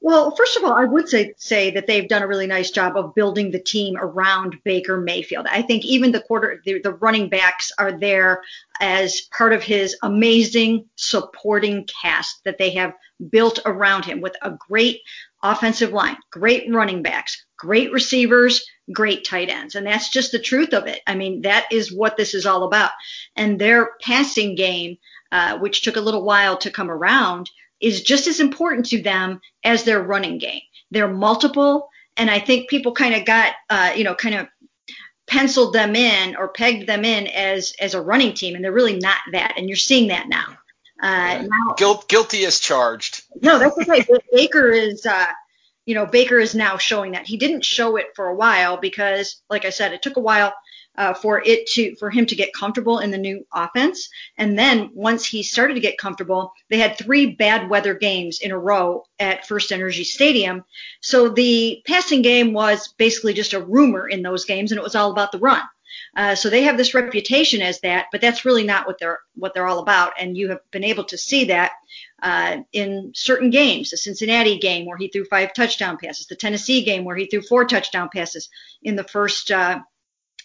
Well, 0.00 0.36
first 0.36 0.56
of 0.56 0.64
all, 0.64 0.72
I 0.72 0.84
would 0.84 1.08
say 1.08 1.34
say 1.38 1.70
that 1.70 1.86
they've 1.86 2.08
done 2.08 2.22
a 2.22 2.28
really 2.28 2.46
nice 2.46 2.70
job 2.70 2.96
of 2.96 3.14
building 3.14 3.50
the 3.50 3.58
team 3.58 3.96
around 3.96 4.56
Baker 4.62 5.00
Mayfield. 5.00 5.46
I 5.50 5.62
think 5.62 5.84
even 5.84 6.12
the 6.12 6.20
quarter 6.20 6.60
the, 6.64 6.80
the 6.80 6.92
running 6.92 7.28
backs 7.28 7.72
are 7.78 7.92
there 7.92 8.42
as 8.78 9.22
part 9.22 9.52
of 9.52 9.62
his 9.62 9.96
amazing 10.02 10.86
supporting 10.96 11.88
cast 12.02 12.44
that 12.44 12.58
they 12.58 12.70
have 12.70 12.92
built 13.30 13.60
around 13.64 14.04
him 14.04 14.20
with 14.20 14.36
a 14.42 14.50
great 14.50 15.00
offensive 15.42 15.92
line, 15.92 16.16
great 16.30 16.72
running 16.72 17.02
backs, 17.02 17.45
great 17.58 17.92
receivers, 17.92 18.66
great 18.92 19.24
tight 19.24 19.48
ends. 19.48 19.74
And 19.74 19.86
that's 19.86 20.10
just 20.10 20.32
the 20.32 20.38
truth 20.38 20.72
of 20.72 20.86
it. 20.86 21.00
I 21.06 21.14
mean, 21.14 21.42
that 21.42 21.66
is 21.70 21.92
what 21.92 22.16
this 22.16 22.34
is 22.34 22.46
all 22.46 22.64
about. 22.64 22.90
And 23.34 23.58
their 23.58 23.90
passing 24.02 24.54
game, 24.54 24.98
uh, 25.32 25.58
which 25.58 25.82
took 25.82 25.96
a 25.96 26.00
little 26.00 26.24
while 26.24 26.56
to 26.58 26.70
come 26.70 26.90
around, 26.90 27.50
is 27.80 28.02
just 28.02 28.26
as 28.26 28.40
important 28.40 28.86
to 28.86 29.02
them 29.02 29.40
as 29.64 29.84
their 29.84 30.02
running 30.02 30.38
game. 30.38 30.62
They're 30.90 31.08
multiple. 31.08 31.88
And 32.16 32.30
I 32.30 32.38
think 32.38 32.70
people 32.70 32.92
kind 32.92 33.14
of 33.14 33.24
got, 33.24 33.54
uh, 33.68 33.92
you 33.96 34.04
know, 34.04 34.14
kind 34.14 34.34
of 34.34 34.48
penciled 35.26 35.72
them 35.72 35.96
in 35.96 36.36
or 36.36 36.48
pegged 36.48 36.88
them 36.88 37.04
in 37.04 37.26
as 37.26 37.74
as 37.80 37.94
a 37.94 38.00
running 38.00 38.32
team, 38.32 38.54
and 38.54 38.64
they're 38.64 38.72
really 38.72 38.98
not 38.98 39.18
that. 39.32 39.54
And 39.56 39.68
you're 39.68 39.76
seeing 39.76 40.08
that 40.08 40.28
now. 40.28 40.56
Uh, 41.02 41.42
now 41.42 41.74
Guilt, 41.76 42.08
guilty 42.08 42.46
as 42.46 42.58
charged. 42.58 43.22
No, 43.42 43.58
that's 43.58 43.76
okay. 43.76 44.06
Baker 44.32 44.70
is, 44.70 45.04
uh, 45.04 45.26
you 45.86 45.94
know, 45.94 46.04
Baker 46.04 46.38
is 46.38 46.54
now 46.54 46.76
showing 46.76 47.12
that. 47.12 47.26
He 47.26 47.36
didn't 47.36 47.64
show 47.64 47.96
it 47.96 48.08
for 48.14 48.26
a 48.26 48.34
while 48.34 48.76
because, 48.76 49.40
like 49.48 49.64
I 49.64 49.70
said, 49.70 49.92
it 49.92 50.02
took 50.02 50.16
a 50.16 50.20
while 50.20 50.52
uh, 50.98 51.14
for 51.14 51.42
it 51.44 51.66
to 51.68 51.94
for 51.96 52.10
him 52.10 52.26
to 52.26 52.34
get 52.34 52.52
comfortable 52.52 52.98
in 52.98 53.10
the 53.10 53.18
new 53.18 53.46
offense. 53.54 54.08
And 54.36 54.58
then 54.58 54.90
once 54.94 55.24
he 55.24 55.42
started 55.42 55.74
to 55.74 55.80
get 55.80 55.98
comfortable, 55.98 56.52
they 56.70 56.78
had 56.78 56.98
three 56.98 57.34
bad 57.34 57.70
weather 57.70 57.94
games 57.94 58.40
in 58.40 58.50
a 58.50 58.58
row 58.58 59.04
at 59.18 59.46
FirstEnergy 59.46 60.04
Stadium. 60.04 60.64
So 61.00 61.28
the 61.28 61.82
passing 61.86 62.22
game 62.22 62.52
was 62.52 62.92
basically 62.98 63.34
just 63.34 63.52
a 63.52 63.60
rumor 63.60 64.08
in 64.08 64.22
those 64.22 64.44
games, 64.44 64.72
and 64.72 64.78
it 64.78 64.84
was 64.84 64.96
all 64.96 65.12
about 65.12 65.32
the 65.32 65.38
run. 65.38 65.62
Uh, 66.16 66.34
so 66.34 66.48
they 66.50 66.62
have 66.62 66.76
this 66.76 66.94
reputation 66.94 67.60
as 67.62 67.80
that, 67.80 68.06
but 68.12 68.20
that's 68.20 68.44
really 68.44 68.64
not 68.64 68.86
what 68.86 68.98
they're 68.98 69.20
what 69.34 69.54
they're 69.54 69.66
all 69.66 69.80
about. 69.80 70.12
And 70.18 70.36
you 70.36 70.48
have 70.48 70.60
been 70.70 70.84
able 70.84 71.04
to 71.04 71.18
see 71.18 71.44
that 71.44 71.72
uh, 72.22 72.58
in 72.72 73.12
certain 73.14 73.50
games. 73.50 73.90
The 73.90 73.96
Cincinnati 73.96 74.58
game 74.58 74.86
where 74.86 74.96
he 74.96 75.08
threw 75.08 75.24
five 75.24 75.52
touchdown 75.54 75.98
passes, 76.02 76.26
the 76.26 76.36
Tennessee 76.36 76.84
game 76.84 77.04
where 77.04 77.16
he 77.16 77.26
threw 77.26 77.42
four 77.42 77.64
touchdown 77.64 78.08
passes 78.12 78.48
in 78.82 78.96
the 78.96 79.04
first 79.04 79.50
uh, 79.50 79.80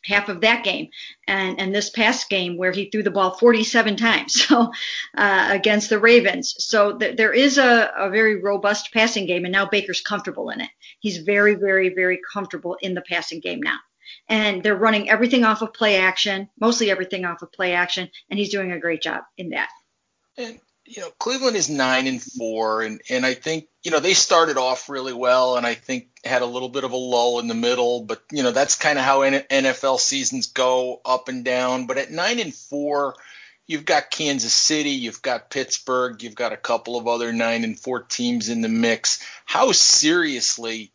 half 0.03 0.29
of 0.29 0.41
that 0.41 0.63
game, 0.63 0.89
and 1.27 1.59
and 1.59 1.73
this 1.73 1.89
past 1.89 2.29
game 2.29 2.57
where 2.57 2.71
he 2.71 2.89
threw 2.89 3.03
the 3.03 3.11
ball 3.11 3.37
47 3.37 3.95
times 3.95 4.33
so 4.47 4.71
uh, 5.17 5.47
against 5.51 5.89
the 5.89 5.99
Ravens. 5.99 6.55
So 6.59 6.97
th- 6.97 7.17
there 7.17 7.33
is 7.33 7.57
a, 7.57 7.91
a 7.97 8.09
very 8.09 8.41
robust 8.41 8.93
passing 8.93 9.25
game, 9.25 9.45
and 9.45 9.51
now 9.51 9.65
Baker's 9.65 10.01
comfortable 10.01 10.49
in 10.49 10.61
it. 10.61 10.69
He's 10.99 11.19
very 11.19 11.55
very 11.55 11.89
very 11.89 12.19
comfortable 12.33 12.77
in 12.81 12.93
the 12.93 13.01
passing 13.01 13.39
game 13.39 13.61
now 13.61 13.77
and 14.27 14.63
they're 14.63 14.75
running 14.75 15.09
everything 15.09 15.43
off 15.43 15.61
of 15.61 15.73
play 15.73 15.97
action, 15.97 16.49
mostly 16.59 16.91
everything 16.91 17.25
off 17.25 17.41
of 17.41 17.51
play 17.51 17.73
action, 17.73 18.09
and 18.29 18.39
he's 18.39 18.49
doing 18.49 18.71
a 18.71 18.79
great 18.79 19.01
job 19.01 19.23
in 19.37 19.49
that. 19.49 19.69
And 20.37 20.59
you 20.85 21.01
know, 21.01 21.09
Cleveland 21.19 21.55
is 21.55 21.69
nine 21.69 22.07
and 22.07 22.21
four, 22.21 22.81
and 22.81 23.01
and 23.09 23.25
I 23.25 23.33
think 23.33 23.67
you 23.83 23.91
know 23.91 23.99
they 23.99 24.13
started 24.13 24.57
off 24.57 24.89
really 24.89 25.13
well, 25.13 25.57
and 25.57 25.65
I 25.65 25.73
think 25.75 26.07
had 26.23 26.41
a 26.41 26.47
little 26.47 26.69
bit 26.69 26.83
of 26.83 26.91
a 26.91 26.97
lull 26.97 27.39
in 27.39 27.47
the 27.47 27.53
middle, 27.53 28.03
but 28.03 28.21
you 28.31 28.43
know 28.43 28.51
that's 28.51 28.75
kind 28.75 28.97
of 28.97 29.05
how 29.05 29.21
NFL 29.21 29.99
seasons 29.99 30.47
go 30.47 31.01
up 31.05 31.29
and 31.29 31.45
down. 31.45 31.87
But 31.87 31.97
at 31.97 32.11
nine 32.11 32.39
and 32.39 32.53
four, 32.53 33.15
you've 33.67 33.85
got 33.85 34.11
Kansas 34.11 34.53
City, 34.53 34.91
you've 34.91 35.21
got 35.21 35.49
Pittsburgh, 35.49 36.21
you've 36.21 36.35
got 36.35 36.53
a 36.53 36.57
couple 36.57 36.97
of 36.97 37.07
other 37.07 37.31
nine 37.31 37.63
and 37.63 37.79
four 37.79 38.01
teams 38.01 38.49
in 38.49 38.61
the 38.61 38.69
mix. 38.69 39.25
How 39.45 39.71
seriously 39.71 40.91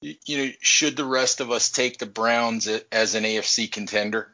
you 0.00 0.36
know, 0.38 0.52
should 0.60 0.96
the 0.96 1.04
rest 1.04 1.40
of 1.40 1.50
us 1.50 1.70
take 1.70 1.98
the 1.98 2.06
Browns 2.06 2.68
as 2.90 3.14
an 3.14 3.24
AFC 3.24 3.70
contender? 3.70 4.28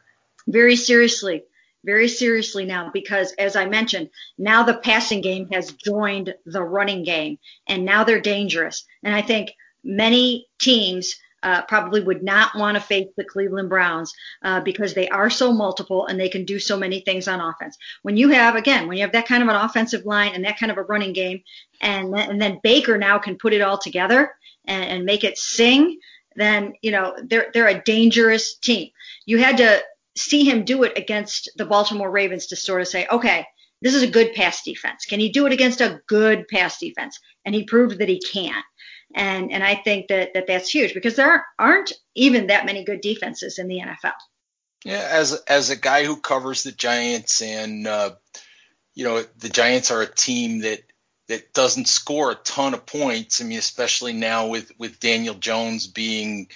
Very 0.47 0.77
seriously, 0.77 1.43
very 1.83 2.07
seriously 2.07 2.65
now, 2.65 2.89
because 2.93 3.33
as 3.33 3.55
I 3.55 3.65
mentioned, 3.65 4.09
now 4.37 4.63
the 4.63 4.75
passing 4.75 5.21
game 5.21 5.49
has 5.51 5.71
joined 5.71 6.33
the 6.45 6.63
running 6.63 7.03
game, 7.03 7.37
and 7.67 7.83
now 7.83 8.05
they're 8.05 8.21
dangerous. 8.21 8.85
And 9.03 9.13
I 9.13 9.21
think 9.21 9.51
many 9.83 10.47
teams 10.57 11.15
uh, 11.43 11.61
probably 11.63 12.01
would 12.01 12.23
not 12.23 12.55
want 12.55 12.75
to 12.75 12.81
face 12.81 13.09
the 13.15 13.23
Cleveland 13.23 13.69
Browns 13.69 14.13
uh, 14.43 14.61
because 14.61 14.93
they 14.93 15.07
are 15.09 15.29
so 15.29 15.53
multiple 15.53 16.07
and 16.07 16.19
they 16.19 16.29
can 16.29 16.45
do 16.45 16.59
so 16.59 16.77
many 16.77 17.01
things 17.01 17.27
on 17.27 17.41
offense. 17.41 17.77
When 18.01 18.17
you 18.17 18.29
have, 18.29 18.55
again, 18.55 18.87
when 18.87 18.97
you 18.97 19.03
have 19.03 19.11
that 19.11 19.27
kind 19.27 19.43
of 19.43 19.49
an 19.49 19.55
offensive 19.55 20.05
line 20.05 20.31
and 20.33 20.45
that 20.45 20.59
kind 20.59 20.71
of 20.71 20.77
a 20.77 20.83
running 20.83 21.13
game, 21.13 21.43
and, 21.79 22.13
and 22.15 22.41
then 22.41 22.59
Baker 22.63 22.97
now 22.97 23.19
can 23.19 23.37
put 23.37 23.53
it 23.53 23.61
all 23.61 23.77
together 23.77 24.33
and, 24.67 24.83
and 24.85 25.05
make 25.05 25.23
it 25.23 25.37
sing, 25.37 25.99
then 26.35 26.73
you 26.81 26.91
know 26.91 27.15
they're 27.23 27.49
they're 27.53 27.67
a 27.67 27.83
dangerous 27.83 28.57
team. 28.57 28.89
You 29.25 29.39
had 29.39 29.57
to 29.57 29.81
see 30.15 30.43
him 30.43 30.65
do 30.65 30.83
it 30.83 30.97
against 30.97 31.49
the 31.55 31.65
Baltimore 31.65 32.09
Ravens 32.09 32.47
to 32.47 32.55
sort 32.55 32.81
of 32.81 32.87
say, 32.87 33.07
okay, 33.09 33.45
this 33.81 33.93
is 33.93 34.03
a 34.03 34.07
good 34.07 34.33
pass 34.33 34.63
defense. 34.63 35.05
Can 35.05 35.19
he 35.19 35.29
do 35.29 35.45
it 35.45 35.53
against 35.53 35.81
a 35.81 36.01
good 36.07 36.47
pass 36.47 36.79
defense? 36.79 37.19
And 37.45 37.53
he 37.53 37.63
proved 37.63 37.99
that 37.99 38.09
he 38.09 38.19
can. 38.19 38.61
And 39.15 39.51
and 39.51 39.63
I 39.63 39.75
think 39.75 40.07
that, 40.07 40.33
that 40.33 40.47
that's 40.47 40.69
huge 40.69 40.93
because 40.93 41.15
there 41.15 41.45
aren't 41.57 41.93
even 42.15 42.47
that 42.47 42.65
many 42.65 42.83
good 42.83 43.01
defenses 43.01 43.57
in 43.57 43.67
the 43.67 43.79
NFL. 43.79 44.13
Yeah, 44.83 45.07
as 45.09 45.33
as 45.47 45.69
a 45.69 45.75
guy 45.75 46.03
who 46.03 46.19
covers 46.19 46.63
the 46.63 46.71
Giants 46.71 47.41
and 47.41 47.87
uh, 47.87 48.11
you 48.95 49.05
know 49.05 49.23
the 49.37 49.49
Giants 49.49 49.91
are 49.91 50.01
a 50.01 50.13
team 50.13 50.59
that 50.59 50.81
that 51.27 51.53
doesn't 51.53 51.87
score 51.87 52.31
a 52.31 52.35
ton 52.35 52.73
of 52.73 52.85
points. 52.85 53.41
I 53.41 53.45
mean, 53.45 53.59
especially 53.59 54.13
now 54.13 54.47
with 54.47 54.71
with 54.77 54.99
Daniel 54.99 55.35
Jones 55.35 55.87
being, 55.87 56.47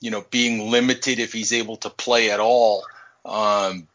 you 0.00 0.10
know, 0.10 0.24
being 0.30 0.70
limited 0.70 1.18
if 1.18 1.32
he's 1.32 1.52
able 1.52 1.76
to 1.78 1.90
play 1.90 2.30
at 2.30 2.40
all. 2.40 2.84
Um, 3.24 3.88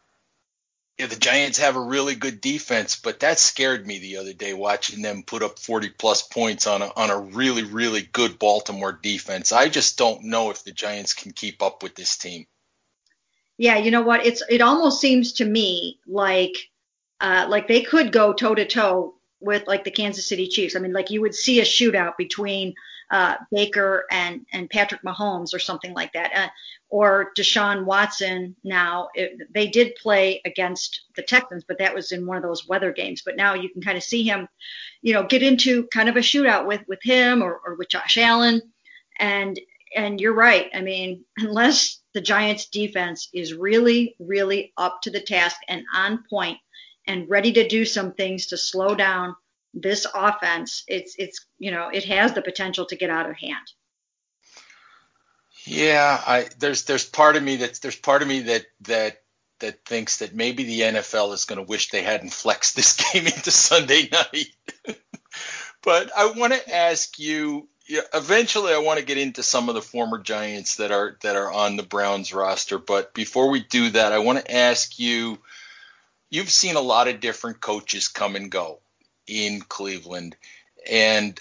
yeah, 0.98 1.06
the 1.06 1.16
Giants 1.16 1.58
have 1.58 1.76
a 1.76 1.80
really 1.80 2.14
good 2.14 2.40
defense, 2.40 2.96
but 2.96 3.20
that 3.20 3.38
scared 3.38 3.86
me 3.86 3.98
the 3.98 4.16
other 4.16 4.32
day 4.32 4.54
watching 4.54 5.02
them 5.02 5.24
put 5.24 5.42
up 5.42 5.58
40 5.58 5.90
plus 5.90 6.22
points 6.22 6.66
on 6.66 6.80
a, 6.80 6.90
on 6.96 7.10
a 7.10 7.18
really, 7.18 7.64
really 7.64 8.00
good 8.00 8.38
Baltimore 8.38 8.92
defense. 8.92 9.52
I 9.52 9.68
just 9.68 9.98
don't 9.98 10.24
know 10.24 10.50
if 10.50 10.64
the 10.64 10.72
Giants 10.72 11.12
can 11.12 11.32
keep 11.32 11.62
up 11.62 11.82
with 11.82 11.96
this 11.96 12.16
team. 12.16 12.46
Yeah, 13.58 13.76
you 13.76 13.90
know 13.90 14.02
what? 14.02 14.24
It's 14.24 14.42
it 14.48 14.62
almost 14.62 15.00
seems 15.00 15.34
to 15.34 15.44
me 15.44 15.98
like 16.06 16.70
uh, 17.20 17.46
like 17.48 17.68
they 17.68 17.82
could 17.82 18.12
go 18.12 18.32
toe 18.32 18.54
to 18.54 18.66
toe 18.66 19.15
with 19.40 19.66
like 19.66 19.84
the 19.84 19.90
Kansas 19.90 20.28
City 20.28 20.48
Chiefs. 20.48 20.76
I 20.76 20.78
mean, 20.78 20.92
like 20.92 21.10
you 21.10 21.20
would 21.20 21.34
see 21.34 21.60
a 21.60 21.64
shootout 21.64 22.16
between 22.16 22.74
uh, 23.10 23.36
Baker 23.52 24.04
and 24.10 24.44
and 24.52 24.68
Patrick 24.68 25.02
Mahomes 25.02 25.54
or 25.54 25.58
something 25.58 25.94
like 25.94 26.12
that, 26.14 26.34
uh, 26.34 26.48
or 26.88 27.32
Deshaun 27.36 27.84
Watson. 27.84 28.56
Now 28.64 29.08
it, 29.14 29.52
they 29.52 29.68
did 29.68 29.94
play 29.96 30.40
against 30.44 31.02
the 31.14 31.22
Texans, 31.22 31.64
but 31.66 31.78
that 31.78 31.94
was 31.94 32.12
in 32.12 32.26
one 32.26 32.36
of 32.36 32.42
those 32.42 32.66
weather 32.66 32.92
games. 32.92 33.22
But 33.24 33.36
now 33.36 33.54
you 33.54 33.68
can 33.68 33.82
kind 33.82 33.96
of 33.96 34.02
see 34.02 34.24
him, 34.24 34.48
you 35.02 35.12
know, 35.12 35.24
get 35.24 35.42
into 35.42 35.86
kind 35.88 36.08
of 36.08 36.16
a 36.16 36.20
shootout 36.20 36.66
with 36.66 36.82
with 36.88 37.00
him 37.02 37.42
or, 37.42 37.60
or 37.64 37.74
with 37.76 37.88
Josh 37.88 38.18
Allen, 38.18 38.60
and 39.18 39.58
and 39.94 40.20
you're 40.20 40.34
right. 40.34 40.68
I 40.74 40.80
mean, 40.80 41.24
unless 41.36 42.00
the 42.12 42.20
Giants 42.20 42.66
defense 42.66 43.28
is 43.32 43.54
really 43.54 44.16
really 44.18 44.72
up 44.76 45.02
to 45.02 45.10
the 45.10 45.20
task 45.20 45.58
and 45.68 45.84
on 45.94 46.24
point 46.28 46.58
and 47.06 47.28
ready 47.28 47.52
to 47.52 47.68
do 47.68 47.84
some 47.84 48.12
things 48.12 48.46
to 48.48 48.56
slow 48.56 48.94
down 48.94 49.36
this 49.74 50.06
offense, 50.14 50.84
it's 50.88 51.14
it's 51.18 51.46
you 51.58 51.70
know 51.70 51.88
it 51.92 52.04
has 52.04 52.32
the 52.32 52.42
potential 52.42 52.86
to 52.86 52.96
get 52.96 53.10
out 53.10 53.28
of 53.28 53.36
hand. 53.36 53.66
Yeah, 55.66 56.22
I 56.26 56.48
there's 56.58 56.84
there's 56.84 57.04
part 57.04 57.36
of 57.36 57.42
me 57.42 57.56
that 57.56 57.80
there's 57.82 57.96
part 57.96 58.22
of 58.22 58.28
me 58.28 58.40
that 58.42 58.64
that 58.82 59.20
that 59.60 59.84
thinks 59.84 60.18
that 60.18 60.34
maybe 60.34 60.64
the 60.64 60.80
NFL 60.80 61.32
is 61.32 61.44
going 61.44 61.58
to 61.58 61.68
wish 61.68 61.90
they 61.90 62.02
hadn't 62.02 62.32
flexed 62.32 62.76
this 62.76 62.96
game 63.12 63.26
into 63.26 63.50
Sunday 63.50 64.08
night. 64.10 64.48
but 65.82 66.10
I 66.16 66.32
want 66.32 66.52
to 66.52 66.74
ask 66.74 67.18
you. 67.18 67.68
Eventually, 68.12 68.72
I 68.72 68.78
want 68.78 68.98
to 68.98 69.04
get 69.04 69.16
into 69.16 69.44
some 69.44 69.68
of 69.68 69.76
the 69.76 69.82
former 69.82 70.18
Giants 70.18 70.78
that 70.78 70.90
are 70.90 71.16
that 71.22 71.36
are 71.36 71.52
on 71.52 71.76
the 71.76 71.84
Browns 71.84 72.34
roster. 72.34 72.78
But 72.78 73.14
before 73.14 73.48
we 73.48 73.60
do 73.60 73.90
that, 73.90 74.12
I 74.12 74.18
want 74.18 74.44
to 74.44 74.52
ask 74.52 74.98
you. 74.98 75.38
You've 76.30 76.50
seen 76.50 76.76
a 76.76 76.80
lot 76.80 77.08
of 77.08 77.20
different 77.20 77.60
coaches 77.60 78.08
come 78.08 78.36
and 78.36 78.50
go 78.50 78.80
in 79.26 79.60
Cleveland, 79.60 80.36
and 80.88 81.40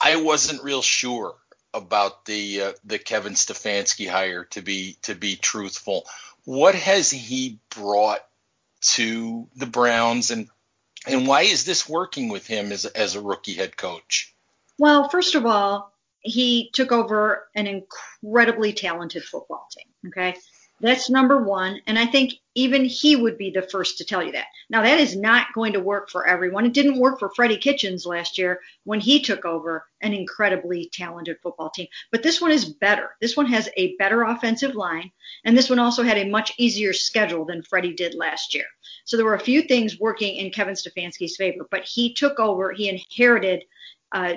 I 0.00 0.16
wasn't 0.16 0.62
real 0.62 0.82
sure 0.82 1.36
about 1.72 2.24
the 2.24 2.60
uh, 2.62 2.72
the 2.84 2.98
Kevin 2.98 3.34
Stefanski 3.34 4.08
hire 4.08 4.44
to 4.46 4.62
be 4.62 4.96
to 5.02 5.14
be 5.14 5.36
truthful. 5.36 6.06
What 6.44 6.74
has 6.74 7.10
he 7.10 7.58
brought 7.70 8.24
to 8.82 9.48
the 9.56 9.66
Browns, 9.66 10.30
and 10.30 10.48
and 11.06 11.26
why 11.26 11.42
is 11.42 11.64
this 11.64 11.88
working 11.88 12.28
with 12.28 12.46
him 12.46 12.72
as 12.72 12.84
as 12.84 13.14
a 13.14 13.20
rookie 13.20 13.54
head 13.54 13.76
coach? 13.76 14.32
Well, 14.78 15.08
first 15.08 15.34
of 15.34 15.46
all, 15.46 15.92
he 16.20 16.70
took 16.72 16.92
over 16.92 17.48
an 17.54 17.66
incredibly 17.66 18.72
talented 18.72 19.24
football 19.24 19.68
team. 19.70 20.10
Okay, 20.10 20.36
that's 20.80 21.08
number 21.08 21.42
one. 21.42 21.80
And 21.86 21.98
I 21.98 22.06
think 22.06 22.34
even 22.56 22.84
he 22.84 23.16
would 23.16 23.38
be 23.38 23.50
the 23.50 23.62
first 23.62 23.98
to 23.98 24.04
tell 24.04 24.22
you 24.22 24.32
that. 24.32 24.46
Now, 24.68 24.82
that 24.82 24.98
is 24.98 25.16
not 25.16 25.52
going 25.54 25.72
to 25.72 25.80
work 25.80 26.10
for 26.10 26.26
everyone. 26.26 26.66
It 26.66 26.72
didn't 26.72 26.98
work 26.98 27.18
for 27.18 27.30
Freddie 27.30 27.56
Kitchens 27.56 28.04
last 28.04 28.38
year 28.38 28.60
when 28.84 29.00
he 29.00 29.20
took 29.20 29.44
over 29.44 29.86
an 30.02 30.12
incredibly 30.12 30.90
talented 30.92 31.36
football 31.42 31.70
team. 31.70 31.86
But 32.10 32.22
this 32.22 32.40
one 32.40 32.50
is 32.50 32.64
better. 32.64 33.10
This 33.20 33.36
one 33.36 33.46
has 33.46 33.68
a 33.76 33.96
better 33.96 34.22
offensive 34.24 34.74
line. 34.74 35.10
And 35.44 35.56
this 35.56 35.70
one 35.70 35.78
also 35.78 36.02
had 36.02 36.18
a 36.18 36.28
much 36.28 36.52
easier 36.58 36.92
schedule 36.92 37.44
than 37.44 37.62
Freddie 37.62 37.94
did 37.94 38.14
last 38.14 38.54
year. 38.54 38.66
So 39.04 39.16
there 39.16 39.26
were 39.26 39.34
a 39.34 39.40
few 39.40 39.62
things 39.62 40.00
working 40.00 40.36
in 40.36 40.50
Kevin 40.50 40.74
Stefanski's 40.74 41.36
favor. 41.36 41.66
But 41.70 41.84
he 41.84 42.14
took 42.14 42.38
over, 42.40 42.72
he 42.72 42.88
inherited. 42.88 43.64
Uh, 44.12 44.34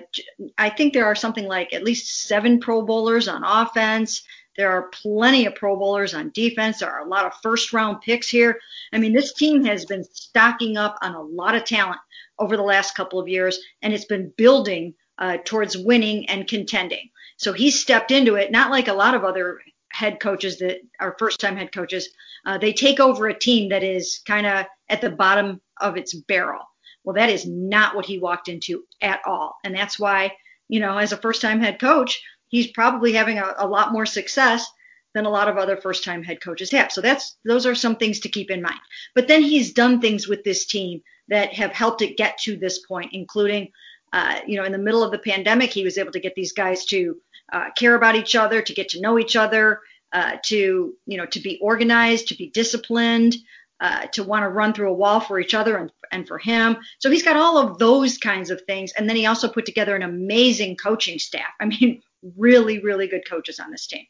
I 0.58 0.70
think 0.70 0.94
there 0.94 1.06
are 1.06 1.16
something 1.16 1.46
like 1.46 1.74
at 1.74 1.84
least 1.84 2.24
seven 2.24 2.60
Pro 2.60 2.84
Bowlers 2.84 3.28
on 3.28 3.44
offense. 3.44 4.24
There 4.58 4.72
are 4.72 4.90
plenty 4.90 5.46
of 5.46 5.56
Pro 5.56 5.78
Bowlers 5.78 6.14
on 6.14 6.32
defense. 6.34 6.80
There 6.80 6.92
are 6.92 7.06
a 7.06 7.10
lot 7.10 7.26
of 7.26 7.34
first 7.44 7.74
round 7.74 8.02
picks 8.02 8.28
here. 8.28 8.60
I 8.92 8.98
mean, 8.98 9.14
this 9.14 9.34
team 9.34 9.64
has 9.66 9.86
been 9.86 10.04
stocking 10.04 10.78
up 10.78 10.98
on 11.02 11.14
a 11.14 11.22
lot 11.22 11.56
of 11.56 11.64
talent 11.64 12.00
over 12.40 12.58
the 12.58 12.64
last 12.64 12.96
couple 12.96 13.20
of 13.20 13.28
years, 13.28 13.60
and 13.82 13.94
it's 13.94 14.06
been 14.06 14.34
building 14.36 14.96
uh, 15.20 15.38
towards 15.46 15.78
winning 15.78 16.28
and 16.30 16.48
contending. 16.48 17.10
So 17.38 17.54
he 17.54 17.70
stepped 17.70 18.12
into 18.12 18.36
it, 18.36 18.52
not 18.52 18.72
like 18.72 18.88
a 18.88 18.94
lot 18.94 19.14
of 19.14 19.24
other 19.24 19.60
head 19.92 20.20
coaches 20.20 20.58
that 20.60 20.80
are 21.00 21.16
first 21.18 21.40
time 21.40 21.56
head 21.56 21.72
coaches. 21.72 22.10
Uh, 22.46 22.58
they 22.58 22.74
take 22.74 23.00
over 23.00 23.28
a 23.28 23.38
team 23.38 23.70
that 23.70 23.84
is 23.84 24.22
kind 24.26 24.46
of 24.46 24.66
at 24.90 25.02
the 25.02 25.10
bottom 25.10 25.62
of 25.80 25.98
its 25.98 26.14
barrel. 26.14 26.64
Well, 27.04 27.16
that 27.16 27.30
is 27.30 27.46
not 27.46 27.96
what 27.96 28.06
he 28.06 28.20
walked 28.20 28.48
into 28.48 28.84
at 29.02 29.22
all. 29.26 29.56
And 29.64 29.74
that's 29.74 30.00
why, 30.00 30.34
you 30.68 30.80
know, 30.80 30.98
as 30.98 31.14
a 31.14 31.18
first 31.18 31.42
time 31.42 31.62
head 31.62 31.80
coach, 31.80 32.22
he's 32.50 32.68
probably 32.68 33.14
having 33.14 33.38
a, 33.38 33.56
a 33.58 33.68
lot 33.68 33.92
more 33.92 34.06
success 34.06 34.70
than 35.14 35.26
a 35.26 35.30
lot 35.30 35.48
of 35.48 35.58
other 35.58 35.78
first 35.78 36.04
time 36.04 36.24
head 36.24 36.42
coaches 36.42 36.72
have. 36.72 36.92
So 36.92 37.02
that's 37.02 37.38
those 37.46 37.66
are 37.66 37.76
some 37.76 37.96
things 37.96 38.20
to 38.22 38.30
keep 38.30 38.52
in 38.52 38.62
mind. 38.62 38.80
But 39.16 39.28
then 39.28 39.42
he's 39.42 39.74
done 39.74 40.00
things 40.00 40.28
with 40.28 40.44
this 40.44 40.66
team 40.66 41.02
that 41.30 41.54
have 41.54 41.72
helped 41.72 42.02
it 42.02 42.18
get 42.18 42.38
to 42.40 42.56
this 42.56 42.80
point, 42.80 43.12
including 43.14 43.72
uh, 44.14 44.40
you 44.48 44.58
know, 44.58 44.64
in 44.64 44.72
the 44.72 44.78
middle 44.78 45.04
of 45.04 45.12
the 45.12 45.20
pandemic, 45.20 45.72
he 45.72 45.84
was 45.84 45.98
able 45.98 46.12
to 46.12 46.20
get 46.20 46.36
these 46.36 46.54
guys 46.54 46.86
to 46.86 47.18
uh, 47.52 47.70
care 47.72 47.96
about 47.96 48.16
each 48.16 48.36
other, 48.36 48.62
to 48.62 48.74
get 48.74 48.90
to 48.90 49.02
know 49.02 49.20
each 49.20 49.36
other, 49.36 49.82
uh, 50.14 50.38
to 50.44 50.96
you 51.06 51.18
know, 51.18 51.26
to 51.26 51.40
be 51.40 51.60
organized, 51.62 52.30
to 52.30 52.36
be 52.36 52.50
disciplined, 52.50 53.36
uh, 53.80 54.08
to 54.08 54.24
want 54.24 54.44
to 54.44 54.50
run 54.50 54.74
through 54.74 54.90
a 54.90 54.94
wall 54.94 55.20
for 55.20 55.40
each 55.40 55.54
other 55.54 55.78
and, 55.78 55.92
and 56.12 56.28
for 56.28 56.38
him. 56.38 56.78
So 57.00 57.12
he's 57.12 57.24
got 57.24 57.38
all 57.38 57.58
of 57.58 57.78
those 57.78 58.18
kinds 58.18 58.50
of 58.50 58.62
things, 58.62 58.94
and 58.94 59.10
then 59.10 59.16
he 59.16 59.26
also 59.26 59.50
put 59.50 59.66
together 59.66 59.96
an 59.96 60.04
amazing 60.04 60.78
coaching 60.78 61.20
staff. 61.20 61.54
I 61.60 61.66
mean, 61.66 62.02
really, 62.36 62.80
really 62.80 63.08
good 63.08 63.28
coaches 63.28 63.60
on 63.60 63.72
this 63.72 63.88
team. 63.88 64.06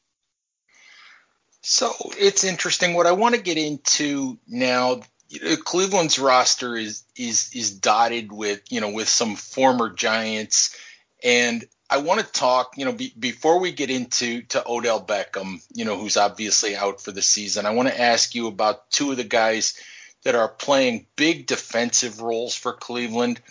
So 1.61 1.91
it's 2.17 2.43
interesting. 2.43 2.93
What 2.93 3.07
I 3.07 3.11
want 3.11 3.35
to 3.35 3.41
get 3.41 3.57
into 3.57 4.37
now, 4.47 5.01
Cleveland's 5.65 6.17
roster 6.17 6.75
is 6.75 7.03
is 7.17 7.51
is 7.53 7.71
dotted 7.71 8.31
with 8.31 8.61
you 8.69 8.79
know 8.79 8.91
with 8.91 9.09
some 9.09 9.35
former 9.35 9.89
Giants, 9.89 10.77
and 11.23 11.65
I 11.89 11.97
want 11.97 12.21
to 12.21 12.31
talk. 12.31 12.73
You 12.77 12.85
know, 12.85 12.93
be, 12.93 13.13
before 13.19 13.59
we 13.59 13.71
get 13.71 13.89
into 13.89 14.43
to 14.43 14.63
Odell 14.65 15.05
Beckham, 15.05 15.61
you 15.73 15.83
know, 15.83 15.97
who's 15.97 16.15
obviously 16.15 16.75
out 16.75 17.01
for 17.01 17.11
the 17.11 17.21
season. 17.21 17.65
I 17.65 17.71
want 17.71 17.89
to 17.89 17.99
ask 17.99 18.33
you 18.33 18.47
about 18.47 18.89
two 18.89 19.11
of 19.11 19.17
the 19.17 19.23
guys 19.25 19.77
that 20.23 20.35
are 20.35 20.47
playing 20.47 21.07
big 21.15 21.47
defensive 21.47 22.21
roles 22.21 22.55
for 22.55 22.73
Cleveland. 22.73 23.41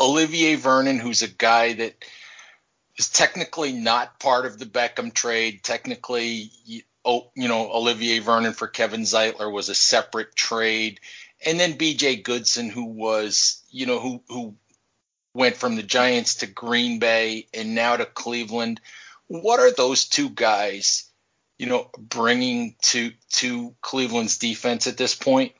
Olivier 0.00 0.54
Vernon, 0.56 0.98
who's 0.98 1.22
a 1.22 1.28
guy 1.28 1.74
that 1.74 1.94
is 3.00 3.08
technically 3.08 3.72
not 3.72 4.20
part 4.20 4.44
of 4.44 4.58
the 4.58 4.66
Beckham 4.66 5.12
trade. 5.12 5.64
Technically, 5.64 6.52
oh, 7.02 7.30
you 7.34 7.48
know, 7.48 7.72
Olivier 7.72 8.18
Vernon 8.18 8.52
for 8.52 8.68
Kevin 8.68 9.02
Zeitler 9.02 9.50
was 9.50 9.70
a 9.70 9.74
separate 9.74 10.36
trade. 10.36 11.00
And 11.44 11.58
then 11.58 11.78
BJ 11.78 12.22
Goodson, 12.22 12.68
who 12.68 12.84
was, 12.84 13.62
you 13.70 13.86
know, 13.86 13.98
who 13.98 14.22
who 14.28 14.54
went 15.32 15.56
from 15.56 15.76
the 15.76 15.82
Giants 15.82 16.36
to 16.36 16.46
Green 16.46 16.98
Bay 16.98 17.46
and 17.54 17.74
now 17.74 17.96
to 17.96 18.04
Cleveland. 18.04 18.82
What 19.28 19.60
are 19.60 19.72
those 19.72 20.04
two 20.06 20.28
guys, 20.28 21.08
you 21.58 21.68
know, 21.68 21.88
bringing 21.96 22.76
to 22.82 23.12
to 23.36 23.74
Cleveland's 23.80 24.36
defense 24.36 24.86
at 24.86 24.98
this 24.98 25.14
point? 25.14 25.52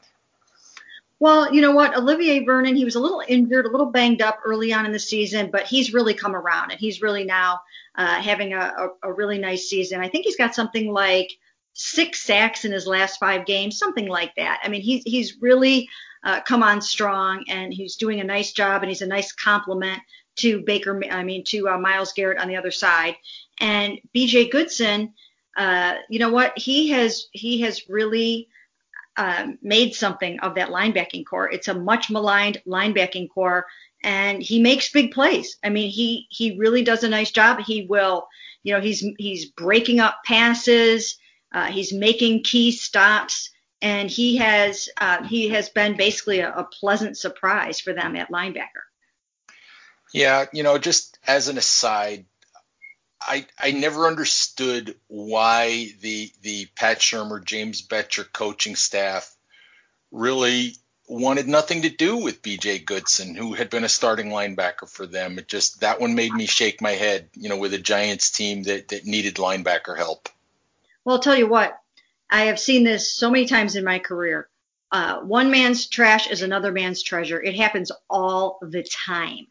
Well, 1.20 1.54
you 1.54 1.60
know 1.60 1.72
what? 1.72 1.94
Olivier 1.94 2.44
Vernon, 2.46 2.74
he 2.74 2.86
was 2.86 2.94
a 2.94 3.00
little 3.00 3.22
injured, 3.28 3.66
a 3.66 3.70
little 3.70 3.90
banged 3.90 4.22
up 4.22 4.40
early 4.44 4.72
on 4.72 4.86
in 4.86 4.92
the 4.92 4.98
season, 4.98 5.50
but 5.52 5.66
he's 5.66 5.92
really 5.92 6.14
come 6.14 6.34
around 6.34 6.70
and 6.70 6.80
he's 6.80 7.02
really 7.02 7.24
now 7.24 7.60
uh, 7.94 8.20
having 8.22 8.54
a, 8.54 8.72
a, 9.02 9.08
a 9.10 9.12
really 9.12 9.38
nice 9.38 9.68
season. 9.68 10.00
I 10.00 10.08
think 10.08 10.24
he's 10.24 10.36
got 10.36 10.54
something 10.54 10.90
like 10.90 11.30
six 11.74 12.22
sacks 12.22 12.64
in 12.64 12.72
his 12.72 12.86
last 12.86 13.20
five 13.20 13.44
games, 13.44 13.78
something 13.78 14.08
like 14.08 14.34
that. 14.36 14.60
I 14.64 14.68
mean, 14.68 14.80
he's 14.80 15.02
he's 15.04 15.36
really 15.42 15.90
uh, 16.24 16.40
come 16.40 16.62
on 16.62 16.80
strong 16.80 17.44
and 17.48 17.72
he's 17.72 17.96
doing 17.96 18.20
a 18.20 18.24
nice 18.24 18.52
job 18.52 18.82
and 18.82 18.90
he's 18.90 19.02
a 19.02 19.06
nice 19.06 19.32
complement 19.32 20.00
to 20.36 20.62
Baker. 20.62 20.98
I 21.10 21.22
mean, 21.22 21.44
to 21.48 21.68
uh, 21.68 21.78
Myles 21.78 22.14
Garrett 22.14 22.38
on 22.38 22.48
the 22.48 22.56
other 22.56 22.70
side. 22.70 23.14
And 23.60 23.98
B.J. 24.14 24.48
Goodson, 24.48 25.12
uh, 25.54 25.96
you 26.08 26.18
know 26.18 26.30
what? 26.30 26.56
He 26.56 26.88
has 26.90 27.26
he 27.32 27.60
has 27.60 27.90
really 27.90 28.48
um, 29.16 29.58
made 29.62 29.94
something 29.94 30.40
of 30.40 30.54
that 30.54 30.70
linebacking 30.70 31.26
corps. 31.26 31.50
It's 31.50 31.68
a 31.68 31.74
much 31.74 32.10
maligned 32.10 32.62
linebacking 32.66 33.28
corps, 33.30 33.66
and 34.02 34.42
he 34.42 34.60
makes 34.60 34.92
big 34.92 35.12
plays. 35.12 35.58
I 35.62 35.68
mean, 35.68 35.90
he 35.90 36.26
he 36.30 36.56
really 36.56 36.82
does 36.82 37.04
a 37.04 37.08
nice 37.08 37.30
job. 37.30 37.60
He 37.60 37.86
will, 37.86 38.28
you 38.62 38.72
know, 38.72 38.80
he's 38.80 39.04
he's 39.18 39.46
breaking 39.46 40.00
up 40.00 40.18
passes. 40.24 41.18
Uh, 41.52 41.66
he's 41.66 41.92
making 41.92 42.44
key 42.44 42.70
stops, 42.70 43.50
and 43.82 44.08
he 44.08 44.36
has 44.36 44.88
uh, 44.98 45.24
he 45.24 45.48
has 45.48 45.68
been 45.68 45.96
basically 45.96 46.40
a, 46.40 46.50
a 46.52 46.64
pleasant 46.64 47.18
surprise 47.18 47.80
for 47.80 47.92
them 47.92 48.16
at 48.16 48.30
linebacker. 48.30 48.84
Yeah, 50.12 50.46
you 50.52 50.62
know, 50.62 50.78
just 50.78 51.18
as 51.26 51.48
an 51.48 51.58
aside, 51.58 52.26
I 53.20 53.46
I 53.58 53.72
never 53.72 54.06
understood 54.06 54.96
why 55.08 55.92
the 56.00 56.32
the 56.42 56.66
Pat 56.74 56.98
Shurmur 56.98 57.44
James 57.44 57.86
Bettcher 57.86 58.30
coaching 58.30 58.76
staff 58.76 59.34
really 60.10 60.74
wanted 61.06 61.48
nothing 61.48 61.82
to 61.82 61.90
do 61.90 62.16
with 62.16 62.40
BJ 62.40 62.84
Goodson, 62.84 63.34
who 63.34 63.52
had 63.52 63.68
been 63.68 63.84
a 63.84 63.88
starting 63.88 64.28
linebacker 64.28 64.88
for 64.88 65.06
them. 65.06 65.38
It 65.38 65.48
just 65.48 65.80
that 65.80 66.00
one 66.00 66.14
made 66.14 66.32
me 66.32 66.46
shake 66.46 66.80
my 66.80 66.92
head, 66.92 67.28
you 67.34 67.48
know, 67.48 67.58
with 67.58 67.74
a 67.74 67.78
Giants 67.78 68.30
team 68.30 68.62
that, 68.64 68.88
that 68.88 69.04
needed 69.04 69.34
linebacker 69.34 69.96
help. 69.96 70.28
Well, 71.04 71.16
I'll 71.16 71.22
tell 71.22 71.36
you 71.36 71.48
what, 71.48 71.78
I 72.30 72.42
have 72.42 72.60
seen 72.60 72.84
this 72.84 73.12
so 73.12 73.30
many 73.30 73.46
times 73.46 73.74
in 73.74 73.84
my 73.84 73.98
career. 73.98 74.48
Uh, 74.92 75.20
one 75.20 75.50
man's 75.50 75.88
trash 75.88 76.30
is 76.30 76.42
another 76.42 76.72
man's 76.72 77.02
treasure. 77.02 77.40
It 77.40 77.56
happens 77.56 77.92
all 78.08 78.58
the 78.62 78.82
time. 78.82 79.46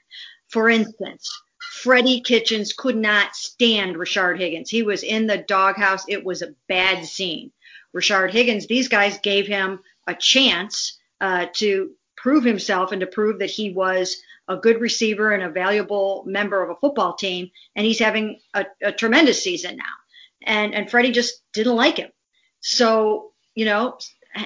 For 0.47 0.69
instance, 0.69 1.29
Freddie 1.59 2.21
Kitchens 2.21 2.73
could 2.73 2.95
not 2.95 3.35
stand 3.35 3.95
Rashard 3.95 4.37
Higgins. 4.39 4.69
He 4.69 4.83
was 4.83 5.03
in 5.03 5.27
the 5.27 5.37
doghouse. 5.37 6.05
It 6.07 6.23
was 6.23 6.41
a 6.41 6.55
bad 6.67 7.05
scene. 7.05 7.51
Rashard 7.95 8.31
Higgins, 8.31 8.67
these 8.67 8.87
guys 8.87 9.19
gave 9.19 9.47
him 9.47 9.79
a 10.07 10.13
chance 10.13 10.97
uh, 11.21 11.47
to 11.53 11.91
prove 12.15 12.43
himself 12.43 12.91
and 12.91 13.01
to 13.01 13.07
prove 13.07 13.39
that 13.39 13.49
he 13.49 13.71
was 13.71 14.17
a 14.47 14.57
good 14.57 14.81
receiver 14.81 15.31
and 15.31 15.43
a 15.43 15.49
valuable 15.49 16.23
member 16.25 16.61
of 16.63 16.69
a 16.69 16.79
football 16.79 17.13
team. 17.13 17.51
And 17.75 17.85
he's 17.85 17.99
having 17.99 18.39
a, 18.53 18.65
a 18.81 18.91
tremendous 18.91 19.41
season 19.43 19.77
now. 19.77 19.83
And 20.41 20.73
and 20.73 20.89
Freddie 20.89 21.11
just 21.11 21.41
didn't 21.53 21.75
like 21.75 21.97
him. 21.97 22.11
So 22.61 23.31
you 23.55 23.65
know, 23.65 23.97